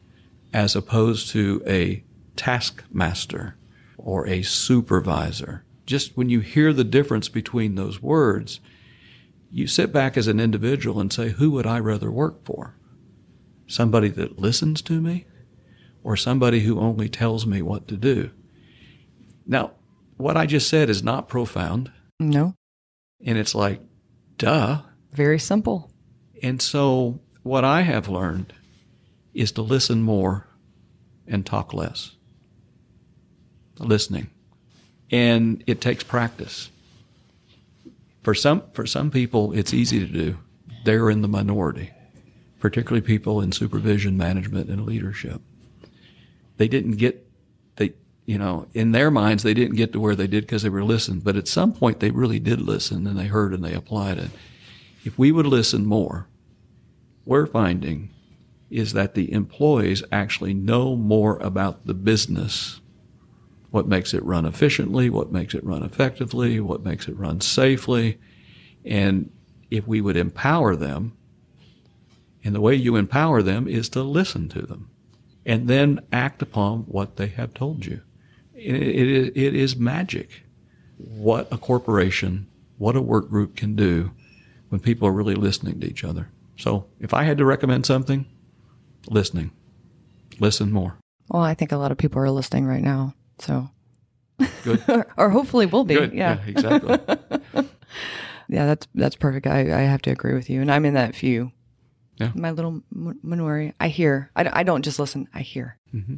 as 0.52 0.74
opposed 0.74 1.30
to 1.30 1.62
a 1.64 2.02
taskmaster, 2.34 3.54
or 3.96 4.26
a 4.26 4.42
supervisor. 4.42 5.62
Just 5.86 6.16
when 6.16 6.28
you 6.28 6.40
hear 6.40 6.72
the 6.72 6.82
difference 6.82 7.28
between 7.28 7.76
those 7.76 8.02
words, 8.02 8.58
you 9.48 9.68
sit 9.68 9.92
back 9.92 10.16
as 10.16 10.26
an 10.26 10.40
individual 10.40 11.00
and 11.00 11.12
say, 11.12 11.28
who 11.28 11.52
would 11.52 11.66
I 11.68 11.78
rather 11.78 12.10
work 12.10 12.44
for? 12.44 12.74
Somebody 13.68 14.08
that 14.08 14.40
listens 14.40 14.82
to 14.82 15.00
me 15.00 15.24
or 16.02 16.16
somebody 16.16 16.60
who 16.60 16.80
only 16.80 17.08
tells 17.08 17.46
me 17.46 17.62
what 17.62 17.86
to 17.86 17.96
do? 17.96 18.32
Now, 19.46 19.70
what 20.18 20.36
I 20.36 20.46
just 20.46 20.68
said 20.68 20.90
is 20.90 21.02
not 21.02 21.28
profound. 21.28 21.90
No. 22.20 22.54
And 23.24 23.38
it's 23.38 23.54
like, 23.54 23.80
duh. 24.36 24.82
Very 25.12 25.38
simple. 25.38 25.90
And 26.42 26.60
so, 26.60 27.20
what 27.42 27.64
I 27.64 27.82
have 27.82 28.08
learned 28.08 28.52
is 29.32 29.50
to 29.52 29.62
listen 29.62 30.02
more 30.02 30.46
and 31.26 31.46
talk 31.46 31.72
less 31.72 32.12
listening. 33.80 34.30
And 35.10 35.62
it 35.66 35.80
takes 35.80 36.02
practice. 36.02 36.70
For 38.22 38.34
some, 38.34 38.62
for 38.72 38.86
some 38.86 39.10
people, 39.10 39.52
it's 39.52 39.72
easy 39.72 40.00
to 40.00 40.12
do. 40.12 40.38
They're 40.84 41.10
in 41.10 41.22
the 41.22 41.28
minority, 41.28 41.92
particularly 42.60 43.00
people 43.00 43.40
in 43.40 43.52
supervision, 43.52 44.16
management, 44.16 44.68
and 44.68 44.84
leadership. 44.84 45.40
They 46.56 46.68
didn't 46.68 46.96
get, 46.96 47.27
you 48.28 48.36
know, 48.36 48.66
in 48.74 48.92
their 48.92 49.10
minds, 49.10 49.42
they 49.42 49.54
didn't 49.54 49.76
get 49.76 49.94
to 49.94 50.00
where 50.00 50.14
they 50.14 50.26
did 50.26 50.42
because 50.42 50.62
they 50.62 50.68
were 50.68 50.84
listening. 50.84 51.20
But 51.20 51.36
at 51.36 51.48
some 51.48 51.72
point, 51.72 52.00
they 52.00 52.10
really 52.10 52.38
did 52.38 52.60
listen 52.60 53.06
and 53.06 53.18
they 53.18 53.24
heard 53.24 53.54
and 53.54 53.64
they 53.64 53.72
applied 53.72 54.18
it. 54.18 54.28
If 55.02 55.18
we 55.18 55.32
would 55.32 55.46
listen 55.46 55.86
more, 55.86 56.28
we're 57.24 57.46
finding 57.46 58.10
is 58.68 58.92
that 58.92 59.14
the 59.14 59.32
employees 59.32 60.02
actually 60.12 60.52
know 60.52 60.94
more 60.94 61.38
about 61.38 61.86
the 61.86 61.94
business 61.94 62.82
what 63.70 63.88
makes 63.88 64.12
it 64.12 64.22
run 64.22 64.44
efficiently, 64.44 65.08
what 65.08 65.32
makes 65.32 65.54
it 65.54 65.64
run 65.64 65.82
effectively, 65.82 66.60
what 66.60 66.84
makes 66.84 67.08
it 67.08 67.16
run 67.16 67.40
safely. 67.40 68.18
And 68.84 69.32
if 69.70 69.86
we 69.86 70.02
would 70.02 70.18
empower 70.18 70.76
them, 70.76 71.16
and 72.44 72.54
the 72.54 72.60
way 72.60 72.74
you 72.74 72.94
empower 72.96 73.40
them 73.40 73.66
is 73.66 73.88
to 73.90 74.02
listen 74.02 74.50
to 74.50 74.60
them 74.66 74.90
and 75.46 75.66
then 75.66 76.00
act 76.12 76.42
upon 76.42 76.80
what 76.80 77.16
they 77.16 77.28
have 77.28 77.54
told 77.54 77.86
you. 77.86 78.02
It, 78.58 78.74
it, 78.74 79.36
it 79.36 79.54
is 79.54 79.76
magic 79.76 80.42
what 80.98 81.48
a 81.52 81.58
corporation, 81.58 82.48
what 82.76 82.96
a 82.96 83.00
work 83.00 83.28
group 83.28 83.56
can 83.56 83.74
do 83.74 84.10
when 84.68 84.80
people 84.80 85.08
are 85.08 85.12
really 85.12 85.34
listening 85.34 85.80
to 85.80 85.86
each 85.86 86.04
other. 86.04 86.28
So 86.56 86.86
if 87.00 87.14
I 87.14 87.22
had 87.22 87.38
to 87.38 87.44
recommend 87.44 87.86
something, 87.86 88.26
listening. 89.08 89.52
Listen 90.40 90.72
more. 90.72 90.98
Well, 91.28 91.42
I 91.42 91.54
think 91.54 91.72
a 91.72 91.76
lot 91.76 91.92
of 91.92 91.98
people 91.98 92.20
are 92.20 92.30
listening 92.30 92.66
right 92.66 92.82
now. 92.82 93.14
So 93.38 93.70
good, 94.64 94.82
or 95.16 95.30
hopefully 95.30 95.66
will 95.66 95.84
be. 95.84 95.94
Good. 95.94 96.12
Yeah. 96.12 96.38
yeah, 96.38 96.50
exactly. 96.50 96.98
yeah, 98.48 98.66
that's 98.66 98.86
that's 98.94 99.16
perfect. 99.16 99.46
I, 99.46 99.60
I 99.60 99.82
have 99.82 100.02
to 100.02 100.10
agree 100.10 100.34
with 100.34 100.50
you, 100.50 100.60
and 100.60 100.70
I'm 100.70 100.84
in 100.84 100.94
that 100.94 101.14
few. 101.14 101.52
Yeah. 102.16 102.32
My 102.34 102.50
little 102.50 102.82
minority. 102.90 103.74
I 103.78 103.88
hear. 103.88 104.30
I, 104.34 104.60
I 104.60 104.62
don't 104.64 104.82
just 104.82 104.98
listen. 104.98 105.28
I 105.32 105.40
hear. 105.40 105.78
Mm-hmm. 105.94 106.16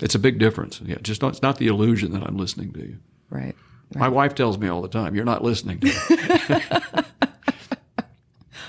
It's 0.00 0.14
a 0.14 0.18
big 0.18 0.38
difference. 0.38 0.80
Yeah, 0.84 0.96
just 1.02 1.22
not, 1.22 1.28
it's 1.32 1.42
not 1.42 1.58
the 1.58 1.68
illusion 1.68 2.12
that 2.12 2.22
I'm 2.22 2.36
listening 2.36 2.72
to 2.72 2.80
you. 2.80 2.98
Right. 3.30 3.54
right. 3.94 4.00
My 4.00 4.08
wife 4.08 4.34
tells 4.34 4.58
me 4.58 4.68
all 4.68 4.82
the 4.82 4.88
time, 4.88 5.14
"You're 5.14 5.24
not 5.24 5.42
listening 5.42 5.80
to 5.80 5.86
me." 5.86 5.94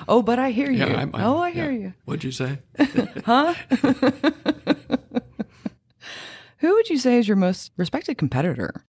oh, 0.07 0.21
but 0.21 0.39
I 0.39 0.51
hear 0.51 0.69
you. 0.71 0.85
Yeah, 0.85 1.01
I'm, 1.01 1.15
I'm, 1.15 1.23
oh, 1.23 1.39
I 1.39 1.51
hear 1.51 1.71
yeah. 1.71 1.79
you. 1.79 1.93
What'd 2.05 2.23
you 2.23 2.31
say? 2.31 2.59
huh? 3.25 3.53
Who 6.59 6.73
would 6.73 6.89
you 6.89 6.97
say 6.97 7.17
is 7.19 7.27
your 7.27 7.38
most 7.38 7.71
respected 7.77 8.17
competitor? 8.17 8.85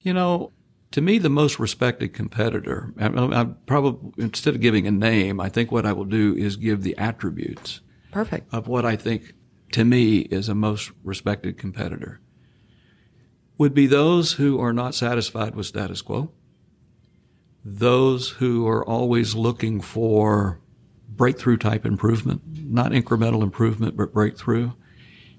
You 0.00 0.12
know, 0.12 0.52
to 0.92 1.00
me, 1.00 1.18
the 1.18 1.30
most 1.30 1.58
respected 1.58 2.14
competitor, 2.14 2.92
I, 2.98 3.06
I 3.08 3.44
probably, 3.66 4.12
instead 4.18 4.54
of 4.54 4.60
giving 4.60 4.86
a 4.86 4.90
name, 4.90 5.40
I 5.40 5.48
think 5.48 5.72
what 5.72 5.84
I 5.86 5.92
will 5.92 6.04
do 6.04 6.34
is 6.36 6.56
give 6.56 6.82
the 6.82 6.96
attributes 6.98 7.80
Perfect. 8.12 8.52
of 8.52 8.68
what 8.68 8.84
I 8.84 8.96
think 8.96 9.34
to 9.76 9.84
me 9.84 10.20
is 10.30 10.48
a 10.48 10.54
most 10.54 10.90
respected 11.04 11.58
competitor. 11.58 12.18
Would 13.58 13.74
be 13.74 13.86
those 13.86 14.32
who 14.32 14.58
are 14.58 14.72
not 14.72 14.94
satisfied 14.94 15.54
with 15.54 15.66
status 15.66 16.00
quo, 16.00 16.30
those 17.62 18.30
who 18.30 18.66
are 18.66 18.82
always 18.82 19.34
looking 19.34 19.82
for 19.82 20.62
breakthrough 21.10 21.58
type 21.58 21.84
improvement, 21.84 22.40
not 22.54 22.92
incremental 22.92 23.42
improvement, 23.42 23.98
but 23.98 24.14
breakthrough, 24.14 24.70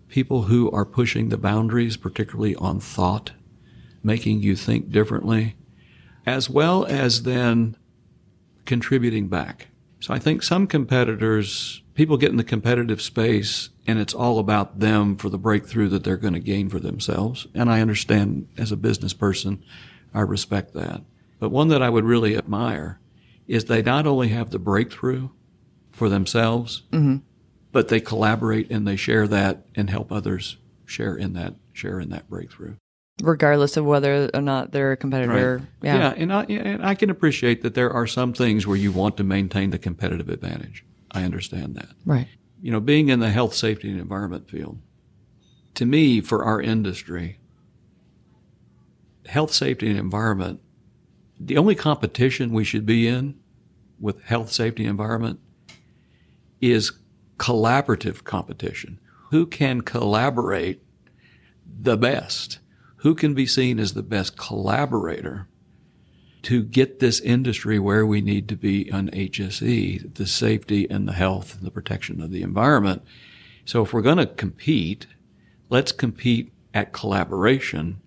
people 0.07 0.43
who 0.43 0.69
are 0.69 0.85
pushing 0.85 1.29
the 1.29 1.37
boundaries, 1.39 1.97
particularly 1.97 2.55
on 2.57 2.79
thought 2.79 3.31
making 4.03 4.43
you 4.43 4.55
think 4.55 4.91
differently, 4.91 5.55
as 6.27 6.47
well 6.47 6.85
as 6.85 7.23
then 7.23 7.75
contributing 8.65 9.29
back. 9.29 9.69
So 9.99 10.13
I 10.13 10.19
think 10.19 10.43
some 10.43 10.67
competitors, 10.67 11.81
people 11.95 12.17
get 12.17 12.29
in 12.29 12.37
the 12.37 12.43
competitive 12.43 13.01
space 13.01 13.69
and 13.87 13.99
it's 13.99 14.13
all 14.13 14.37
about 14.37 14.79
them 14.79 15.15
for 15.15 15.29
the 15.29 15.37
breakthrough 15.37 15.87
that 15.89 16.03
they're 16.03 16.17
going 16.17 16.33
to 16.33 16.39
gain 16.39 16.69
for 16.69 16.79
themselves. 16.79 17.47
And 17.55 17.71
I 17.71 17.81
understand 17.81 18.47
as 18.57 18.71
a 18.71 18.77
business 18.77 19.13
person, 19.13 19.63
I 20.13 20.21
respect 20.21 20.73
that. 20.73 21.01
But 21.39 21.49
one 21.49 21.69
that 21.69 21.81
I 21.81 21.89
would 21.89 22.03
really 22.03 22.35
admire 22.37 22.99
is 23.47 23.65
they 23.65 23.81
not 23.81 24.05
only 24.05 24.27
have 24.29 24.49
the 24.49 24.59
breakthrough 24.59 25.29
for 25.91 26.09
themselves, 26.09 26.83
mm-hmm. 26.91 27.17
but 27.71 27.87
they 27.87 28.01
collaborate 28.01 28.69
and 28.69 28.85
they 28.87 28.97
share 28.97 29.27
that 29.27 29.65
and 29.73 29.89
help 29.89 30.11
others 30.11 30.57
share 30.85 31.15
in 31.15 31.33
that 31.33 31.55
share 31.73 31.99
in 31.99 32.09
that 32.09 32.29
breakthrough 32.29 32.75
regardless 33.21 33.77
of 33.77 33.85
whether 33.85 34.29
or 34.33 34.41
not 34.41 34.71
they're 34.71 34.91
a 34.91 34.97
competitor. 34.97 35.57
Right. 35.57 35.67
Yeah, 35.81 35.97
yeah 35.97 36.13
and, 36.17 36.33
I, 36.33 36.43
and 36.43 36.85
I 36.85 36.95
can 36.95 37.09
appreciate 37.09 37.61
that 37.63 37.73
there 37.73 37.91
are 37.91 38.07
some 38.07 38.33
things 38.33 38.67
where 38.67 38.77
you 38.77 38.91
want 38.91 39.17
to 39.17 39.23
maintain 39.23 39.71
the 39.71 39.79
competitive 39.79 40.29
advantage. 40.29 40.85
I 41.11 41.23
understand 41.23 41.75
that. 41.75 41.89
Right. 42.05 42.27
You 42.61 42.71
know, 42.71 42.79
being 42.79 43.09
in 43.09 43.19
the 43.19 43.29
health, 43.29 43.53
safety, 43.53 43.89
and 43.89 43.99
environment 43.99 44.49
field, 44.49 44.79
to 45.75 45.85
me, 45.85 46.21
for 46.21 46.43
our 46.43 46.61
industry, 46.61 47.39
health, 49.27 49.53
safety, 49.53 49.89
and 49.89 49.99
environment, 49.99 50.61
the 51.39 51.57
only 51.57 51.75
competition 51.75 52.51
we 52.51 52.63
should 52.63 52.85
be 52.85 53.07
in 53.07 53.39
with 53.99 54.23
health, 54.23 54.51
safety, 54.51 54.83
and 54.83 54.91
environment 54.91 55.39
is 56.59 56.93
collaborative 57.37 58.23
competition. 58.23 58.99
Who 59.29 59.45
can 59.45 59.81
collaborate 59.81 60.81
the 61.65 61.97
best? 61.97 62.59
who 62.97 63.15
can 63.15 63.33
be 63.33 63.45
seen 63.45 63.79
as 63.79 63.93
the 63.93 64.03
best 64.03 64.37
collaborator 64.37 65.47
to 66.47 66.63
get 66.63 67.01
this 67.01 67.19
industry 67.19 67.77
where 67.77 68.05
we 68.05 68.21
need 68.21 68.47
to 68.47 68.55
be 68.55 68.89
on 68.89 69.09
HSE, 69.09 70.15
the 70.15 70.25
safety 70.25 70.89
and 70.89 71.05
the 71.05 71.11
health 71.11 71.57
and 71.57 71.67
the 71.67 71.71
protection 71.71 72.21
of 72.21 72.31
the 72.31 72.41
environment. 72.41 73.03
So 73.65 73.83
if 73.83 73.91
we're 73.91 74.01
going 74.01 74.15
to 74.15 74.25
compete, 74.27 75.07
let's 75.69 75.91
compete 75.91 76.53
at 76.73 76.93
collaboration 76.93 77.99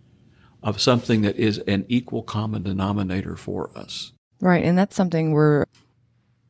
of 0.62 0.81
something 0.81 1.20
that 1.20 1.37
is 1.37 1.59
an 1.66 1.85
equal 1.88 2.22
common 2.22 2.62
denominator 2.62 3.37
for 3.37 3.76
us. 3.76 4.12
Right. 4.40 4.64
And 4.64 4.79
that's 4.79 4.96
something 4.96 5.35
where 5.35 5.66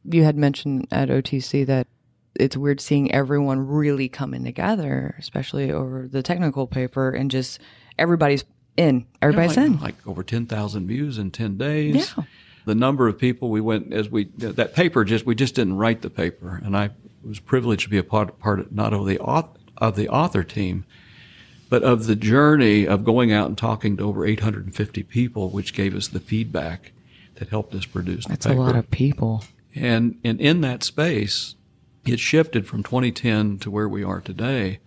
you 0.05 0.23
had 0.23 0.37
mentioned 0.37 0.87
at 0.93 1.09
OTC 1.09 1.67
that 1.67 1.89
it's 2.37 2.57
weird 2.57 2.81
seeing 2.81 3.11
everyone 3.11 3.67
really 3.67 4.09
coming 4.09 4.45
together, 4.45 5.17
especially 5.19 5.73
over 5.73 6.07
the 6.07 6.23
technical 6.23 6.69
paper 6.69 7.11
and 7.11 7.33
just 7.33 7.59
everybody's 7.99 8.45
in. 8.77 9.07
Everybody's 9.21 9.57
like, 9.57 9.67
in. 9.67 9.81
Like 9.81 10.07
over 10.07 10.23
10,000 10.23 10.87
views 10.87 11.19
in 11.19 11.31
10 11.31 11.57
days. 11.59 12.15
Yeah. 12.17 12.25
The 12.67 12.75
number 12.75 13.09
of 13.09 13.19
people 13.19 13.51
we 13.51 13.61
went 13.61 13.93
as 13.93 14.09
we, 14.09 14.25
that 14.39 14.75
paper 14.75 15.05
just, 15.05 15.25
we 15.27 15.35
just 15.35 15.55
didn't 15.55 15.77
write 15.77 16.03
the 16.03 16.11
paper. 16.11 16.61
And 16.63 16.77
I 16.77 16.91
was 17.25 17.41
privileged 17.41 17.85
to 17.85 17.89
be 17.89 17.99
a 17.99 18.05
part, 18.05 18.39
part 18.39 18.61
of, 18.61 18.73
not 18.73 18.93
of 18.93 19.07
the, 19.07 19.19
of 19.79 19.97
the 19.97 20.09
author 20.09 20.45
team, 20.45 20.85
but 21.69 21.83
of 21.83 22.07
the 22.07 22.17
journey 22.17 22.87
of 22.87 23.05
going 23.05 23.33
out 23.33 23.49
and 23.49 23.57
talking 23.57 23.97
to 23.97 24.03
over 24.05 24.27
850 24.27 25.03
people, 25.05 25.51
which 25.51 25.73
gave 25.73 25.95
us 25.95 26.09
the 26.09 26.21
feedback 26.21 26.93
that 27.37 27.49
helped 27.49 27.75
us 27.75 27.87
produce 27.87 28.27
That's 28.27 28.47
paper. 28.47 28.59
a 28.59 28.63
lot 28.63 28.77
of 28.77 28.91
people. 28.91 29.45
And, 29.75 30.19
and 30.23 30.41
in 30.41 30.61
that 30.61 30.83
space, 30.83 31.55
it 32.05 32.21
shifted 32.21 32.67
from 32.67 32.83
2010 32.83 33.59
to 33.59 33.71
where 33.71 33.89
we 33.89 34.05
are 34.05 34.21
today 34.21 34.81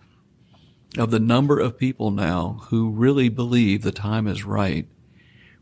of 0.96 1.10
the 1.10 1.18
number 1.18 1.58
of 1.58 1.78
people 1.78 2.10
now 2.10 2.60
who 2.68 2.90
really 2.90 3.28
believe 3.28 3.82
the 3.82 3.92
time 3.92 4.26
is 4.26 4.44
right 4.44 4.86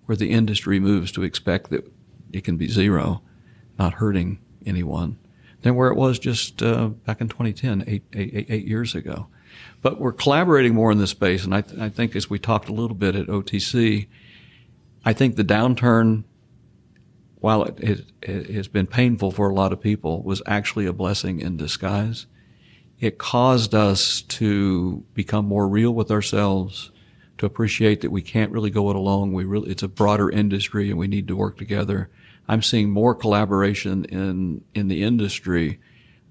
where 0.06 0.16
the 0.16 0.30
industry 0.30 0.80
moves 0.80 1.12
to 1.12 1.22
expect 1.22 1.70
that 1.70 1.90
it 2.32 2.44
can 2.44 2.56
be 2.56 2.68
zero, 2.68 3.22
not 3.78 3.94
hurting 3.94 4.40
anyone, 4.66 5.18
than 5.62 5.74
where 5.74 5.88
it 5.88 5.96
was 5.96 6.18
just 6.18 6.62
uh, 6.62 6.88
back 6.88 7.20
in 7.20 7.28
2010, 7.28 7.84
eight, 7.86 8.02
eight, 8.12 8.46
eight 8.48 8.66
years 8.66 8.94
ago. 8.94 9.28
But 9.80 10.00
we're 10.00 10.12
collaborating 10.12 10.74
more 10.74 10.90
in 10.90 10.98
this 10.98 11.10
space, 11.10 11.44
and 11.44 11.54
I, 11.54 11.60
th- 11.60 11.80
I 11.80 11.88
think 11.88 12.16
as 12.16 12.28
we 12.28 12.38
talked 12.38 12.68
a 12.68 12.72
little 12.72 12.96
bit 12.96 13.14
at 13.14 13.26
OTC, 13.26 14.06
I 15.04 15.12
think 15.12 15.36
the 15.36 15.44
downturn, 15.44 16.24
while 17.36 17.64
it, 17.64 17.80
it, 17.80 18.04
it 18.22 18.50
has 18.50 18.68
been 18.68 18.86
painful 18.86 19.30
for 19.30 19.48
a 19.48 19.54
lot 19.54 19.72
of 19.72 19.80
people, 19.80 20.22
was 20.22 20.42
actually 20.46 20.86
a 20.86 20.92
blessing 20.92 21.40
in 21.40 21.56
disguise 21.56 22.26
it 23.02 23.18
caused 23.18 23.74
us 23.74 24.22
to 24.22 25.04
become 25.12 25.44
more 25.44 25.66
real 25.66 25.90
with 25.90 26.12
ourselves, 26.12 26.92
to 27.36 27.44
appreciate 27.44 28.00
that 28.00 28.12
we 28.12 28.22
can't 28.22 28.52
really 28.52 28.70
go 28.70 28.90
it 28.90 28.96
alone. 28.96 29.32
We 29.32 29.44
really, 29.44 29.72
it's 29.72 29.82
a 29.82 29.88
broader 29.88 30.30
industry 30.30 30.88
and 30.88 30.96
we 30.96 31.08
need 31.08 31.26
to 31.26 31.34
work 31.34 31.58
together. 31.58 32.10
I'm 32.46 32.62
seeing 32.62 32.90
more 32.90 33.16
collaboration 33.16 34.04
in, 34.04 34.62
in 34.72 34.86
the 34.86 35.02
industry, 35.02 35.80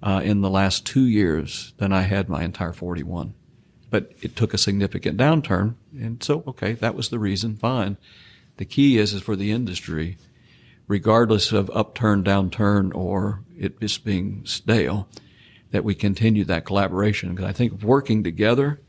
uh, 0.02 0.22
in 0.24 0.40
the 0.40 0.50
last 0.50 0.86
two 0.86 1.04
years 1.04 1.74
than 1.76 1.92
I 1.92 2.04
had 2.04 2.30
my 2.30 2.42
entire 2.42 2.72
41. 2.72 3.34
But 3.90 4.14
it 4.22 4.38
took 4.38 4.54
a 4.54 4.58
significant 4.58 5.18
downturn. 5.18 5.76
And 6.00 6.24
so, 6.24 6.42
okay, 6.48 6.72
that 6.76 6.96
was 6.96 7.10
the 7.10 7.20
reason. 7.20 7.58
Fine. 7.58 7.98
The 8.56 8.66
key 8.66 8.98
is, 8.98 9.14
is 9.14 9.22
for 9.22 9.36
the 9.36 9.52
industry, 9.52 10.18
regardless 10.88 11.52
of 11.52 11.70
upturn, 11.72 12.24
downturn, 12.24 12.96
or 12.96 13.42
it 13.60 13.78
just 13.82 14.06
being 14.06 14.46
stale, 14.46 15.10
that 15.72 15.84
we 15.84 15.96
continue 15.96 16.44
that 16.46 16.66
collaboration 16.66 17.30
because 17.30 17.46
I 17.46 17.54
think 17.54 17.82
working 17.82 18.24
together 18.24 18.80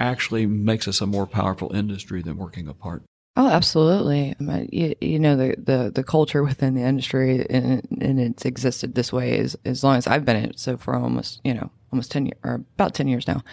actually 0.00 0.46
makes 0.46 0.86
us 0.86 1.00
a 1.00 1.06
more 1.06 1.26
powerful 1.26 1.74
industry 1.74 2.22
than 2.22 2.36
working 2.36 2.68
apart. 2.68 3.02
Oh, 3.36 3.48
absolutely. 3.48 4.34
You, 4.72 4.96
you 5.00 5.18
know, 5.18 5.36
the, 5.36 5.54
the, 5.56 5.92
the 5.94 6.02
culture 6.02 6.42
within 6.42 6.74
the 6.74 6.82
industry 6.82 7.46
and, 7.48 7.86
and 8.00 8.20
it's 8.20 8.44
existed 8.44 8.94
this 8.94 9.12
way 9.12 9.38
as, 9.38 9.56
as 9.64 9.84
long 9.84 9.96
as 9.96 10.08
I've 10.08 10.24
been 10.24 10.36
in 10.36 10.50
it. 10.50 10.58
So 10.58 10.76
for 10.76 10.96
almost, 10.96 11.40
you 11.44 11.54
know, 11.54 11.70
almost 11.92 12.10
10 12.10 12.26
years 12.26 12.38
or 12.42 12.54
about 12.54 12.94
10 12.94 13.06
years 13.06 13.28
now, 13.28 13.44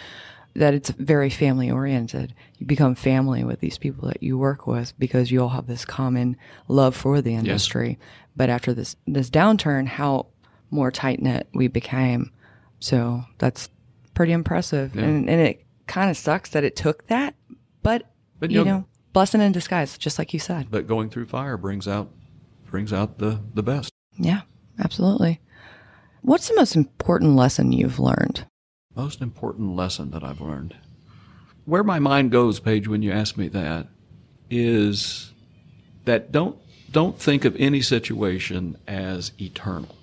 that 0.54 0.74
it's 0.74 0.90
very 0.90 1.30
family 1.30 1.70
oriented. 1.70 2.34
You 2.58 2.66
become 2.66 2.94
family 2.96 3.44
with 3.44 3.60
these 3.60 3.78
people 3.78 4.08
that 4.08 4.22
you 4.22 4.36
work 4.36 4.66
with 4.66 4.98
because 4.98 5.30
you 5.30 5.42
all 5.42 5.50
have 5.50 5.66
this 5.66 5.84
common 5.84 6.36
love 6.66 6.96
for 6.96 7.20
the 7.20 7.34
industry. 7.34 7.90
Yes. 7.90 8.08
But 8.34 8.50
after 8.50 8.74
this, 8.74 8.96
this 9.06 9.30
downturn, 9.30 9.86
how 9.86 10.26
more 10.70 10.90
tight 10.90 11.22
knit 11.22 11.48
we 11.54 11.68
became 11.68 12.32
so 12.80 13.22
that's 13.38 13.68
pretty 14.14 14.32
impressive. 14.32 14.94
Yeah. 14.94 15.02
And, 15.02 15.28
and 15.30 15.40
it 15.40 15.64
kind 15.86 16.10
of 16.10 16.16
sucks 16.16 16.50
that 16.50 16.64
it 16.64 16.76
took 16.76 17.06
that, 17.08 17.34
but, 17.82 18.10
but 18.38 18.50
you, 18.50 18.64
know, 18.64 18.64
know, 18.64 18.86
blessing 19.12 19.40
in 19.40 19.52
disguise, 19.52 19.96
just 19.96 20.18
like 20.18 20.32
you 20.32 20.38
said. 20.38 20.68
But 20.70 20.86
going 20.86 21.10
through 21.10 21.26
fire 21.26 21.56
brings 21.56 21.88
out 21.88 22.10
brings 22.66 22.92
out 22.92 23.18
the 23.18 23.40
the 23.54 23.62
best. 23.62 23.90
Yeah, 24.18 24.42
absolutely. 24.78 25.40
What's 26.22 26.48
the 26.48 26.56
most 26.56 26.74
important 26.74 27.36
lesson 27.36 27.72
you've 27.72 28.00
learned? 28.00 28.46
Most 28.94 29.20
important 29.20 29.76
lesson 29.76 30.10
that 30.10 30.24
I've 30.24 30.40
learned. 30.40 30.76
Where 31.64 31.84
my 31.84 31.98
mind 31.98 32.30
goes, 32.30 32.60
Paige, 32.60 32.88
when 32.88 33.02
you 33.02 33.12
ask 33.12 33.36
me 33.36 33.48
that, 33.48 33.88
is 34.50 35.32
that 36.04 36.32
don't 36.32 36.58
don't 36.90 37.18
think 37.18 37.44
of 37.44 37.56
any 37.56 37.80
situation 37.80 38.76
as 38.86 39.32
eternal. 39.40 39.96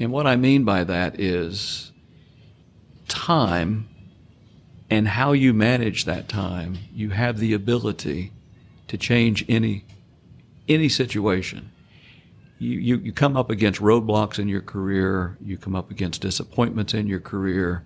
And 0.00 0.10
what 0.10 0.26
I 0.26 0.36
mean 0.36 0.64
by 0.64 0.82
that 0.84 1.20
is 1.20 1.92
time 3.06 3.86
and 4.88 5.06
how 5.06 5.32
you 5.32 5.52
manage 5.52 6.06
that 6.06 6.26
time. 6.26 6.78
You 6.92 7.10
have 7.10 7.38
the 7.38 7.52
ability 7.52 8.32
to 8.88 8.96
change 8.96 9.44
any 9.46 9.84
any 10.68 10.88
situation. 10.88 11.70
You, 12.58 12.78
you, 12.78 12.96
you 12.98 13.12
come 13.12 13.36
up 13.36 13.50
against 13.50 13.80
roadblocks 13.80 14.38
in 14.38 14.48
your 14.48 14.60
career. 14.60 15.36
You 15.40 15.56
come 15.56 15.74
up 15.74 15.90
against 15.90 16.20
disappointments 16.20 16.94
in 16.94 17.06
your 17.06 17.18
career. 17.18 17.84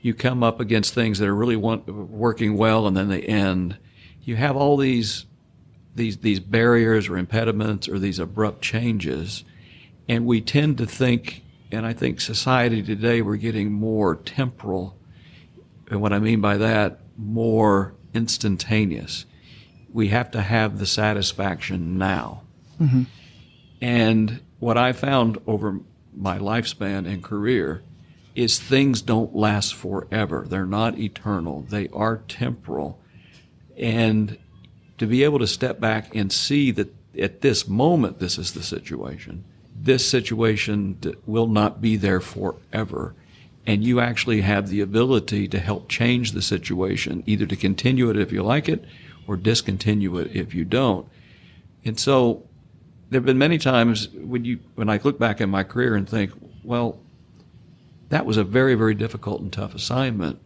You 0.00 0.14
come 0.14 0.42
up 0.42 0.60
against 0.60 0.94
things 0.94 1.18
that 1.18 1.28
are 1.28 1.34
really 1.34 1.56
want, 1.56 1.88
working 1.88 2.56
well 2.56 2.86
and 2.86 2.96
then 2.96 3.08
they 3.08 3.22
end. 3.22 3.78
You 4.22 4.36
have 4.36 4.56
all 4.56 4.76
these 4.76 5.26
these 5.94 6.18
these 6.18 6.40
barriers 6.40 7.08
or 7.08 7.18
impediments 7.18 7.88
or 7.88 7.98
these 7.98 8.18
abrupt 8.18 8.62
changes, 8.62 9.44
and 10.08 10.24
we 10.24 10.40
tend 10.40 10.78
to 10.78 10.86
think 10.86 11.42
and 11.72 11.86
I 11.86 11.92
think 11.92 12.20
society 12.20 12.82
today, 12.82 13.22
we're 13.22 13.36
getting 13.36 13.72
more 13.72 14.16
temporal. 14.16 14.96
And 15.88 16.00
what 16.00 16.12
I 16.12 16.18
mean 16.18 16.40
by 16.40 16.56
that, 16.56 17.00
more 17.16 17.94
instantaneous. 18.12 19.24
we 19.92 20.08
have 20.08 20.30
to 20.32 20.40
have 20.40 20.78
the 20.78 20.86
satisfaction 20.86 21.98
now. 21.98 22.42
Mm-hmm. 22.80 23.02
And 23.80 24.40
what 24.58 24.76
I 24.76 24.92
found 24.92 25.38
over 25.46 25.80
my 26.14 26.38
lifespan 26.38 27.10
and 27.10 27.22
career 27.22 27.82
is 28.34 28.58
things 28.58 29.02
don't 29.02 29.34
last 29.34 29.74
forever. 29.74 30.46
They're 30.48 30.66
not 30.66 30.98
eternal. 30.98 31.62
They 31.62 31.88
are 31.88 32.18
temporal. 32.28 33.00
And 33.76 34.38
to 34.98 35.06
be 35.06 35.24
able 35.24 35.38
to 35.40 35.46
step 35.46 35.80
back 35.80 36.14
and 36.14 36.32
see 36.32 36.70
that 36.72 36.94
at 37.18 37.40
this 37.40 37.66
moment 37.66 38.18
this 38.18 38.38
is 38.38 38.52
the 38.52 38.62
situation, 38.62 39.44
this 39.82 40.08
situation 40.08 40.98
will 41.26 41.46
not 41.46 41.80
be 41.80 41.96
there 41.96 42.20
forever. 42.20 43.14
And 43.66 43.84
you 43.84 44.00
actually 44.00 44.40
have 44.40 44.68
the 44.68 44.80
ability 44.80 45.48
to 45.48 45.58
help 45.58 45.88
change 45.88 46.32
the 46.32 46.42
situation, 46.42 47.22
either 47.26 47.46
to 47.46 47.56
continue 47.56 48.10
it 48.10 48.16
if 48.16 48.32
you 48.32 48.42
like 48.42 48.68
it 48.68 48.84
or 49.26 49.36
discontinue 49.36 50.16
it 50.18 50.34
if 50.34 50.54
you 50.54 50.64
don't. 50.64 51.06
And 51.84 51.98
so 51.98 52.46
there 53.10 53.18
have 53.18 53.26
been 53.26 53.38
many 53.38 53.58
times 53.58 54.08
when 54.08 54.44
you 54.44 54.60
when 54.74 54.88
I 54.88 55.00
look 55.02 55.18
back 55.18 55.40
in 55.40 55.50
my 55.50 55.62
career 55.62 55.94
and 55.94 56.08
think, 56.08 56.32
well, 56.62 56.98
that 58.08 58.26
was 58.26 58.36
a 58.36 58.44
very, 58.44 58.74
very 58.74 58.94
difficult 58.94 59.40
and 59.40 59.52
tough 59.52 59.74
assignment. 59.74 60.40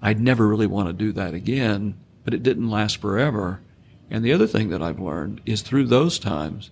I'd 0.00 0.20
never 0.20 0.48
really 0.48 0.66
want 0.66 0.88
to 0.88 0.92
do 0.92 1.12
that 1.12 1.34
again, 1.34 1.98
but 2.24 2.34
it 2.34 2.42
didn't 2.42 2.70
last 2.70 2.96
forever. 2.98 3.60
And 4.10 4.24
the 4.24 4.32
other 4.32 4.46
thing 4.46 4.70
that 4.70 4.82
I've 4.82 5.00
learned 5.00 5.40
is 5.46 5.62
through 5.62 5.86
those 5.86 6.18
times, 6.18 6.70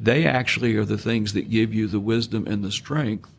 they 0.00 0.24
actually 0.24 0.74
are 0.76 0.84
the 0.84 0.98
things 0.98 1.34
that 1.34 1.50
give 1.50 1.74
you 1.74 1.86
the 1.86 2.00
wisdom 2.00 2.46
and 2.46 2.64
the 2.64 2.72
strength 2.72 3.30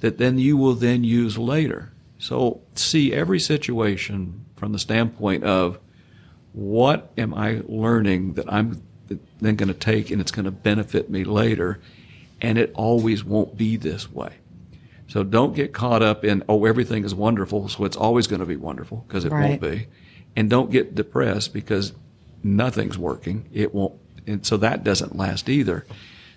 that 0.00 0.18
then 0.18 0.38
you 0.38 0.56
will 0.56 0.74
then 0.74 1.02
use 1.02 1.36
later. 1.36 1.92
So 2.18 2.60
see 2.74 3.12
every 3.12 3.40
situation 3.40 4.44
from 4.56 4.72
the 4.72 4.78
standpoint 4.78 5.42
of 5.44 5.78
what 6.52 7.10
am 7.18 7.34
I 7.34 7.62
learning 7.66 8.34
that 8.34 8.50
I'm 8.52 8.80
then 9.40 9.56
going 9.56 9.68
to 9.68 9.74
take 9.74 10.10
and 10.10 10.20
it's 10.20 10.30
going 10.30 10.44
to 10.44 10.50
benefit 10.50 11.10
me 11.10 11.24
later, 11.24 11.80
and 12.40 12.58
it 12.58 12.72
always 12.74 13.24
won't 13.24 13.56
be 13.56 13.76
this 13.76 14.10
way. 14.10 14.34
So 15.08 15.24
don't 15.24 15.54
get 15.54 15.72
caught 15.72 16.02
up 16.02 16.24
in, 16.24 16.44
oh, 16.48 16.64
everything 16.66 17.04
is 17.04 17.14
wonderful, 17.14 17.68
so 17.68 17.84
it's 17.84 17.96
always 17.96 18.26
going 18.26 18.40
to 18.40 18.46
be 18.46 18.56
wonderful, 18.56 19.04
because 19.08 19.24
it 19.24 19.32
Right. 19.32 19.48
won't 19.48 19.60
be. 19.60 19.86
And 20.36 20.50
don't 20.50 20.70
get 20.70 20.94
depressed 20.94 21.52
because 21.54 21.92
nothing's 22.42 22.98
working. 22.98 23.46
It 23.52 23.74
won't. 23.74 23.94
And 24.28 24.46
so 24.46 24.56
that 24.58 24.84
doesn't 24.84 25.16
last 25.16 25.48
either. 25.48 25.86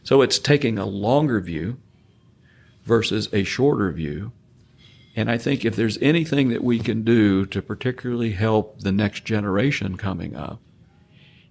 So 0.04 0.22
it's 0.22 0.40
taking 0.40 0.78
a 0.78 0.86
longer 0.86 1.40
view 1.40 1.78
versus 2.84 3.30
a 3.32 3.44
shorter 3.44 3.92
view. 3.92 4.32
And 5.16 5.30
I 5.30 5.38
think 5.38 5.66
if 5.66 5.76
there's 5.76 5.98
anything 6.02 6.50
that 6.50 6.64
we 6.64 6.80
can 6.80 7.04
do 7.04 7.46
to 7.48 7.62
particularly 7.62 8.32
help 8.32 8.80
the 8.80 8.92
next 8.92 9.26
generation 9.26 9.98
coming 9.98 10.36
up, 10.36 10.62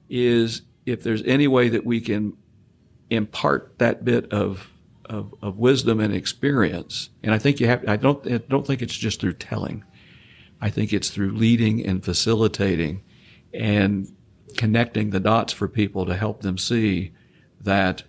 is 0.08 0.62
if 0.86 1.02
there's 1.02 1.22
any 1.24 1.46
way 1.46 1.68
that 1.68 1.84
we 1.84 2.00
can 2.00 2.36
impart 3.10 3.78
that 3.78 4.04
bit 4.04 4.32
of, 4.32 4.70
of, 5.04 5.34
of 5.42 5.58
wisdom 5.58 6.00
and 6.00 6.14
experience. 6.14 7.10
And 7.22 7.34
I 7.34 7.38
think 7.38 7.60
you 7.60 7.66
have, 7.66 7.86
I 7.86 7.96
don't, 7.96 8.26
I 8.26 8.38
don't 8.38 8.66
think 8.66 8.82
it's 8.82 8.96
just 8.96 9.20
through 9.20 9.34
telling. 9.34 9.84
I 10.60 10.70
think 10.70 10.92
it's 10.92 11.10
through 11.10 11.32
leading 11.32 11.84
and 11.84 12.04
facilitating 12.04 13.02
and 13.52 14.12
connecting 14.50 15.10
the 15.10 15.20
dots 15.20 15.52
for 15.52 15.68
people 15.68 16.06
to 16.06 16.16
help 16.16 16.42
them 16.42 16.58
see 16.58 17.12
that 17.60 18.04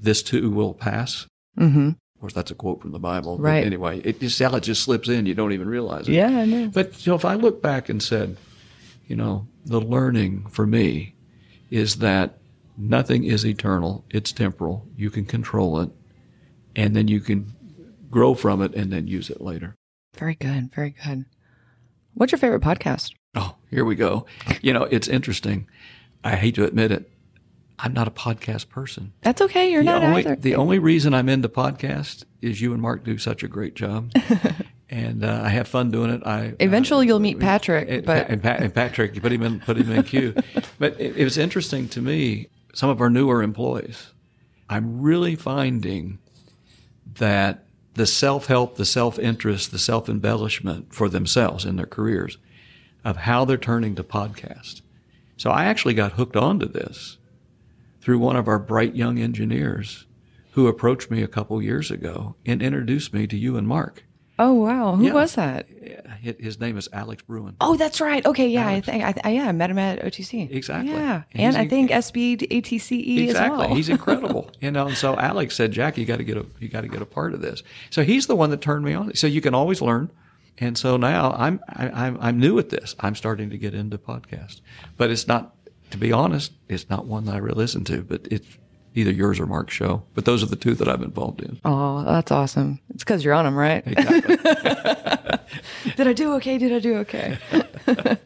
this 0.00 0.22
too 0.22 0.50
will 0.50 0.74
pass. 0.74 1.26
Mm-hmm. 1.58 1.88
Of 1.88 2.20
course, 2.20 2.32
that's 2.34 2.50
a 2.50 2.54
quote 2.54 2.80
from 2.80 2.92
the 2.92 2.98
Bible. 2.98 3.36
but 3.36 3.42
Right. 3.42 3.64
anyway, 3.64 4.00
it 4.00 4.20
just 4.20 4.38
how 4.40 4.54
it 4.56 4.62
just 4.62 4.82
slips 4.82 5.08
in. 5.08 5.26
You 5.26 5.34
don't 5.34 5.52
even 5.52 5.68
realize 5.68 6.08
it. 6.08 6.12
Yeah, 6.12 6.28
I 6.28 6.44
know. 6.44 6.68
But 6.68 7.04
you 7.04 7.10
know, 7.10 7.16
if 7.16 7.24
I 7.24 7.34
look 7.34 7.60
back 7.62 7.88
and 7.88 8.02
said, 8.02 8.36
you 9.08 9.16
know, 9.16 9.46
the 9.64 9.80
learning 9.80 10.46
for 10.50 10.66
me 10.66 11.14
is 11.70 11.96
that 11.96 12.38
nothing 12.76 13.24
is 13.24 13.44
eternal. 13.44 14.04
It's 14.10 14.30
temporal. 14.32 14.86
You 14.96 15.10
can 15.10 15.24
control 15.24 15.80
it, 15.80 15.90
and 16.76 16.94
then 16.94 17.08
you 17.08 17.20
can 17.20 17.52
grow 18.10 18.34
from 18.34 18.62
it 18.62 18.74
and 18.74 18.92
then 18.92 19.06
use 19.08 19.28
it 19.30 19.40
later. 19.40 19.74
Very 20.16 20.34
good. 20.34 20.72
Very 20.72 20.94
good. 21.04 21.24
What's 22.14 22.30
your 22.30 22.38
favorite 22.38 22.62
podcast? 22.62 23.12
Oh, 23.34 23.56
here 23.70 23.84
we 23.84 23.94
go. 23.94 24.26
You 24.60 24.72
know, 24.72 24.84
it's 24.84 25.08
interesting. 25.08 25.66
I 26.22 26.36
hate 26.36 26.54
to 26.56 26.64
admit 26.64 26.92
it. 26.92 27.10
I'm 27.78 27.92
not 27.92 28.06
a 28.06 28.10
podcast 28.10 28.68
person. 28.68 29.12
That's 29.22 29.40
okay. 29.40 29.70
You're 29.72 29.82
the 29.82 29.90
not 29.90 30.04
only, 30.04 30.20
either. 30.20 30.36
The 30.36 30.54
only 30.54 30.78
reason 30.78 31.14
I'm 31.14 31.28
into 31.28 31.48
podcasts 31.48 32.24
is 32.40 32.60
you 32.60 32.72
and 32.72 32.82
Mark 32.82 33.04
do 33.04 33.18
such 33.18 33.42
a 33.42 33.48
great 33.48 33.74
job, 33.74 34.12
and 34.90 35.24
uh, 35.24 35.40
I 35.42 35.48
have 35.48 35.66
fun 35.66 35.90
doing 35.90 36.10
it. 36.10 36.22
I 36.24 36.54
Eventually, 36.60 37.06
uh, 37.06 37.08
you'll 37.08 37.20
meet 37.20 37.40
Patrick, 37.40 37.88
and, 37.88 38.04
but 38.04 38.28
and, 38.28 38.42
Pat, 38.42 38.62
and 38.62 38.72
Patrick, 38.72 39.14
you 39.14 39.20
put 39.20 39.32
him 39.32 39.42
in, 39.42 39.60
put 39.60 39.78
him 39.78 39.90
in 39.90 40.02
queue. 40.04 40.34
but 40.78 41.00
it, 41.00 41.16
it 41.16 41.24
was 41.24 41.38
interesting 41.38 41.88
to 41.88 42.02
me. 42.02 42.48
Some 42.74 42.88
of 42.88 43.00
our 43.00 43.10
newer 43.10 43.42
employees, 43.42 44.12
I'm 44.68 45.00
really 45.00 45.34
finding 45.34 46.18
that 47.14 47.64
the 47.94 48.06
self 48.06 48.46
help, 48.46 48.76
the 48.76 48.84
self 48.84 49.18
interest, 49.18 49.72
the 49.72 49.78
self 49.78 50.08
embellishment 50.08 50.94
for 50.94 51.08
themselves 51.08 51.64
in 51.64 51.76
their 51.76 51.86
careers 51.86 52.38
of 53.04 53.16
how 53.18 53.44
they're 53.44 53.56
turning 53.56 53.94
to 53.96 54.04
podcast. 54.04 54.82
So 55.36 55.50
I 55.50 55.64
actually 55.64 55.94
got 55.94 56.12
hooked 56.12 56.36
onto 56.36 56.66
this 56.68 57.18
through 58.00 58.18
one 58.18 58.36
of 58.36 58.48
our 58.48 58.58
bright 58.58 58.94
young 58.94 59.18
engineers 59.18 60.06
who 60.52 60.66
approached 60.68 61.10
me 61.10 61.22
a 61.22 61.28
couple 61.28 61.60
years 61.62 61.90
ago 61.90 62.36
and 62.44 62.62
introduced 62.62 63.12
me 63.14 63.26
to 63.26 63.36
you 63.36 63.56
and 63.56 63.66
Mark. 63.66 64.04
oh 64.38 64.52
wow, 64.54 64.96
who 64.96 65.06
Yeah. 65.06 65.12
was 65.14 65.34
that? 65.34 65.66
His 66.20 66.36
his 66.38 66.60
name 66.60 66.76
is 66.78 66.88
Alex 66.92 67.22
Bruin. 67.22 67.56
Oh, 67.60 67.76
that's 67.76 68.00
right. 68.00 68.24
Okay, 68.24 68.48
yeah, 68.48 68.70
Alex. 68.70 68.88
I 68.88 68.92
think 68.92 69.04
I, 69.04 69.14
I 69.24 69.30
yeah, 69.32 69.48
I 69.48 69.52
met 69.52 69.70
him 69.70 69.78
at 69.78 70.00
OTC. 70.02 70.50
Exactly. 70.50 70.90
Yeah, 70.92 71.22
And 71.32 71.54
and, 71.54 71.56
I 71.56 71.66
think 71.68 71.90
SPE 71.90 72.46
ATCE 72.50 72.92
E 72.92 73.24
as 73.24 73.30
Exactly. 73.30 73.58
well. 73.66 73.74
He's 73.74 73.88
incredible. 73.88 74.50
you 74.60 74.70
know, 74.70 74.80
and 74.82 74.90
um, 74.90 74.94
so 74.94 75.16
Alex 75.16 75.54
said, 75.56 75.72
Jack, 75.72 75.96
you 75.98 76.04
got 76.04 76.18
to 76.18 76.24
get 76.24 76.36
a 76.36 76.46
you 76.60 76.68
got 76.68 76.82
to 76.82 76.88
get 76.88 77.02
a 77.02 77.06
part 77.06 77.34
of 77.34 77.40
this. 77.40 77.62
So 77.90 78.02
he's 78.04 78.26
the 78.26 78.36
one 78.36 78.50
that 78.50 78.60
turned 78.60 78.84
me 78.84 78.94
on. 78.94 79.14
So 79.14 79.26
you 79.26 79.40
can 79.40 79.54
always 79.54 79.80
learn. 79.82 80.10
And 80.58 80.76
so 80.76 80.96
now 80.96 81.32
I'm 81.32 81.60
I, 81.68 81.88
I'm 81.88 82.18
I'm 82.20 82.38
new 82.38 82.58
at 82.58 82.68
this. 82.68 82.94
I'm 83.00 83.14
starting 83.14 83.50
to 83.50 83.58
get 83.58 83.74
into 83.74 83.98
podcasts, 83.98 84.60
but 84.96 85.10
it's 85.10 85.26
not. 85.26 85.54
To 85.90 85.98
be 85.98 86.10
honest, 86.10 86.52
it's 86.70 86.88
not 86.88 87.04
one 87.04 87.26
that 87.26 87.34
I 87.34 87.38
really 87.38 87.58
listen 87.58 87.84
to. 87.84 88.02
But 88.02 88.26
it's 88.30 88.46
either 88.94 89.10
yours 89.10 89.40
or 89.40 89.46
Mark's 89.46 89.74
show. 89.74 90.02
But 90.14 90.24
those 90.24 90.42
are 90.42 90.46
the 90.46 90.56
two 90.56 90.74
that 90.74 90.88
I'm 90.88 91.02
involved 91.02 91.42
in. 91.42 91.60
Oh, 91.64 92.04
that's 92.04 92.30
awesome. 92.30 92.80
It's 92.90 93.04
because 93.04 93.24
you're 93.24 93.34
on 93.34 93.44
them, 93.44 93.56
right? 93.56 93.82
Exactly. 93.86 94.36
Did 95.96 96.08
I 96.08 96.12
do 96.12 96.34
okay? 96.34 96.58
Did 96.58 96.72
I 96.72 96.78
do 96.78 96.96
okay? 96.98 97.38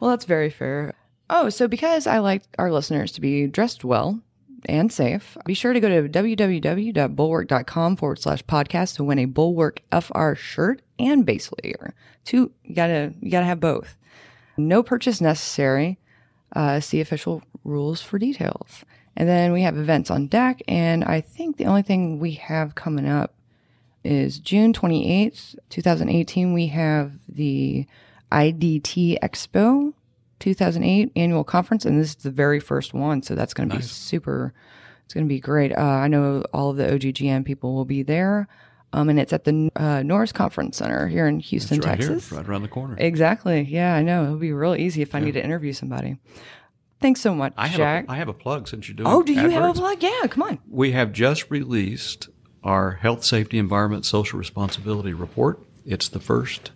well, 0.00 0.10
that's 0.10 0.24
very 0.24 0.50
fair. 0.50 0.94
Oh, 1.28 1.48
so 1.48 1.66
because 1.68 2.06
I 2.06 2.18
like 2.18 2.42
our 2.58 2.70
listeners 2.70 3.12
to 3.12 3.20
be 3.20 3.46
dressed 3.46 3.84
well 3.84 4.20
and 4.66 4.92
safe, 4.92 5.36
be 5.44 5.54
sure 5.54 5.72
to 5.72 5.80
go 5.80 5.88
to 5.88 6.08
www.bulwark.com 6.08 7.96
forward 7.96 8.18
slash 8.18 8.44
podcast 8.44 8.96
to 8.96 9.04
win 9.04 9.18
a 9.18 9.24
Bulwark 9.24 9.82
FR 9.90 10.34
shirt 10.34 10.82
and 10.98 11.24
base 11.26 11.50
layer. 11.62 11.94
Two, 12.24 12.52
you 12.64 12.74
gotta, 12.74 13.12
you 13.20 13.30
gotta 13.30 13.46
have 13.46 13.60
both. 13.60 13.96
No 14.56 14.82
purchase 14.82 15.20
necessary. 15.20 15.98
Uh, 16.54 16.80
see 16.80 17.00
official 17.00 17.42
rules 17.64 18.00
for 18.00 18.18
details. 18.18 18.84
And 19.16 19.28
then 19.28 19.52
we 19.52 19.62
have 19.62 19.76
events 19.76 20.10
on 20.10 20.26
deck. 20.26 20.62
And 20.68 21.04
I 21.04 21.20
think 21.20 21.56
the 21.56 21.66
only 21.66 21.82
thing 21.82 22.18
we 22.18 22.32
have 22.32 22.74
coming 22.74 23.08
up 23.08 23.34
is 24.04 24.38
June 24.38 24.72
28th, 24.72 25.56
2018. 25.70 26.52
We 26.52 26.68
have 26.68 27.12
the 27.28 27.86
IDT 28.30 29.18
Expo 29.22 29.92
2008 30.38 31.12
annual 31.16 31.44
conference, 31.44 31.84
and 31.84 31.98
this 31.98 32.10
is 32.10 32.16
the 32.16 32.30
very 32.30 32.60
first 32.60 32.92
one. 32.94 33.22
So 33.22 33.34
that's 33.34 33.54
going 33.54 33.68
to 33.68 33.76
be 33.76 33.82
super, 33.82 34.52
it's 35.04 35.14
going 35.14 35.24
to 35.24 35.28
be 35.28 35.40
great. 35.40 35.72
Uh, 35.72 35.80
I 35.80 36.08
know 36.08 36.44
all 36.52 36.70
of 36.70 36.76
the 36.76 36.84
OGGN 36.84 37.44
people 37.44 37.74
will 37.74 37.84
be 37.84 38.02
there. 38.02 38.48
Um, 38.96 39.10
and 39.10 39.20
it's 39.20 39.34
at 39.34 39.44
the 39.44 39.70
uh, 39.76 40.02
Norris 40.02 40.32
Conference 40.32 40.78
Center 40.78 41.06
here 41.06 41.26
in 41.26 41.38
Houston, 41.38 41.80
right 41.80 41.98
Texas. 41.98 42.30
here, 42.30 42.38
right 42.38 42.48
around 42.48 42.62
the 42.62 42.68
corner. 42.68 42.96
Exactly. 42.98 43.60
Yeah, 43.60 43.94
I 43.94 44.02
know. 44.02 44.24
It'll 44.24 44.36
be 44.36 44.52
real 44.52 44.74
easy 44.74 45.02
if 45.02 45.14
I 45.14 45.20
need 45.20 45.32
to 45.32 45.44
interview 45.44 45.74
somebody. 45.74 46.16
Thanks 46.98 47.20
so 47.20 47.34
much, 47.34 47.52
I 47.58 47.66
have 47.66 47.76
Jack. 47.76 48.08
a, 48.08 48.12
I 48.12 48.16
have 48.16 48.28
a 48.28 48.32
plug 48.32 48.68
since 48.68 48.88
you're 48.88 48.96
doing. 48.96 49.06
oh, 49.06 49.22
do 49.22 49.34
you 49.34 49.50
have 49.50 49.76
a 49.76 49.78
plug? 49.78 50.02
Yeah, 50.02 50.26
come 50.28 50.44
on. 50.44 50.58
We 50.66 50.92
have 50.92 51.12
just 51.12 51.50
released 51.50 52.30
our 52.64 52.92
health, 52.92 53.22
safety, 53.22 53.58
environment, 53.58 54.06
social 54.06 54.38
responsibility 54.38 55.12
report. 55.12 55.60
It's 55.84 56.08
the 56.08 56.20
first 56.20 56.70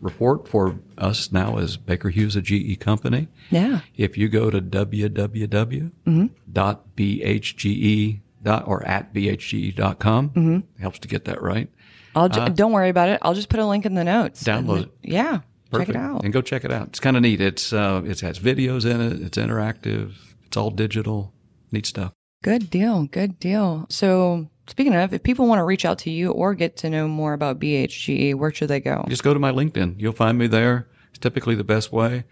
report 0.00 0.48
for 0.48 0.80
us 0.98 1.30
now 1.30 1.58
as 1.58 1.76
Baker 1.76 2.08
Hughes, 2.10 2.34
a 2.34 2.42
GE 2.42 2.80
company. 2.80 3.28
Yeah. 3.50 3.82
If 3.96 4.18
you 4.18 4.28
go 4.28 4.50
to 4.50 4.60
www.bhge. 4.60 5.80
Dot, 8.42 8.66
or 8.66 8.84
at 8.86 9.14
bhge.com, 9.14 10.30
mm-hmm. 10.30 10.80
helps 10.80 10.98
to 11.00 11.08
get 11.08 11.26
that 11.26 11.42
right. 11.42 11.68
I'll 12.14 12.28
ju- 12.28 12.48
don't 12.50 12.72
worry 12.72 12.88
about 12.88 13.08
it. 13.08 13.18
I'll 13.22 13.34
just 13.34 13.48
put 13.48 13.60
a 13.60 13.66
link 13.66 13.86
in 13.86 13.94
the 13.94 14.04
notes. 14.04 14.46
Uh, 14.46 14.52
Download 14.52 14.82
it. 14.84 14.92
Yeah. 15.02 15.40
Perfect. 15.70 15.92
Check 15.92 15.96
it 15.96 15.98
out. 15.98 16.24
And 16.24 16.32
go 16.32 16.42
check 16.42 16.64
it 16.64 16.72
out. 16.72 16.88
It's 16.88 17.00
kind 17.00 17.16
of 17.16 17.22
neat. 17.22 17.40
It's 17.40 17.72
uh, 17.72 18.02
it 18.04 18.20
has 18.20 18.38
videos 18.38 18.84
in 18.84 19.00
it. 19.00 19.22
It's 19.22 19.38
interactive. 19.38 20.14
It's 20.46 20.56
all 20.56 20.70
digital. 20.70 21.32
Neat 21.70 21.86
stuff. 21.86 22.12
Good 22.42 22.68
deal. 22.68 23.06
Good 23.06 23.38
deal. 23.38 23.86
So, 23.88 24.50
speaking 24.66 24.94
of, 24.94 25.14
if 25.14 25.22
people 25.22 25.46
want 25.46 25.60
to 25.60 25.64
reach 25.64 25.84
out 25.84 25.98
to 26.00 26.10
you 26.10 26.32
or 26.32 26.54
get 26.54 26.76
to 26.78 26.90
know 26.90 27.08
more 27.08 27.32
about 27.32 27.58
BHGE, 27.58 28.34
where 28.34 28.52
should 28.52 28.68
they 28.68 28.80
go? 28.80 29.06
Just 29.08 29.22
go 29.22 29.32
to 29.32 29.40
my 29.40 29.52
LinkedIn. 29.52 29.94
You'll 29.98 30.12
find 30.12 30.36
me 30.36 30.48
there. 30.48 30.88
It's 31.10 31.18
typically 31.18 31.54
the 31.54 31.64
best 31.64 31.92
way. 31.92 32.24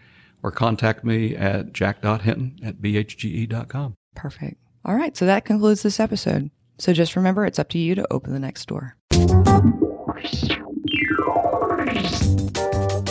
or 0.43 0.51
contact 0.51 1.03
me 1.03 1.35
at 1.35 1.73
jack.hinton 1.73 2.59
at 2.63 2.81
bhge.com. 2.81 3.95
Perfect. 4.15 4.60
All 4.85 4.95
right. 4.95 5.15
So 5.15 5.25
that 5.25 5.45
concludes 5.45 5.83
this 5.83 5.99
episode. 5.99 6.49
So 6.77 6.93
just 6.93 7.15
remember, 7.15 7.45
it's 7.45 7.59
up 7.59 7.69
to 7.69 7.77
you 7.77 7.95
to 7.95 8.05
open 8.11 8.33
the 8.33 8.39
next 8.39 8.67
door. 8.67 8.95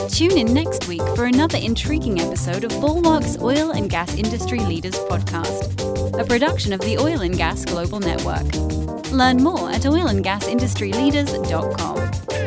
Tune 0.09 0.37
in 0.37 0.53
next 0.53 0.87
week 0.89 1.01
for 1.17 1.25
another 1.25 1.57
intriguing 1.57 2.21
episode 2.21 2.65
of 2.65 2.71
Bulwark's 2.81 3.39
Oil 3.41 3.71
and 3.71 3.89
Gas 3.89 4.15
Industry 4.17 4.59
Leaders 4.61 4.97
Podcast, 5.09 6.21
a 6.21 6.25
production 6.25 6.73
of 6.75 6.81
the 6.81 6.99
Oil 6.99 7.21
and 7.23 7.35
Gas 7.37 7.65
Global 7.65 8.01
Network. 8.01 8.53
Learn 9.13 9.43
more 9.43 9.71
at 9.71 9.83
oilandgasindustryleaders.com. 9.83 12.40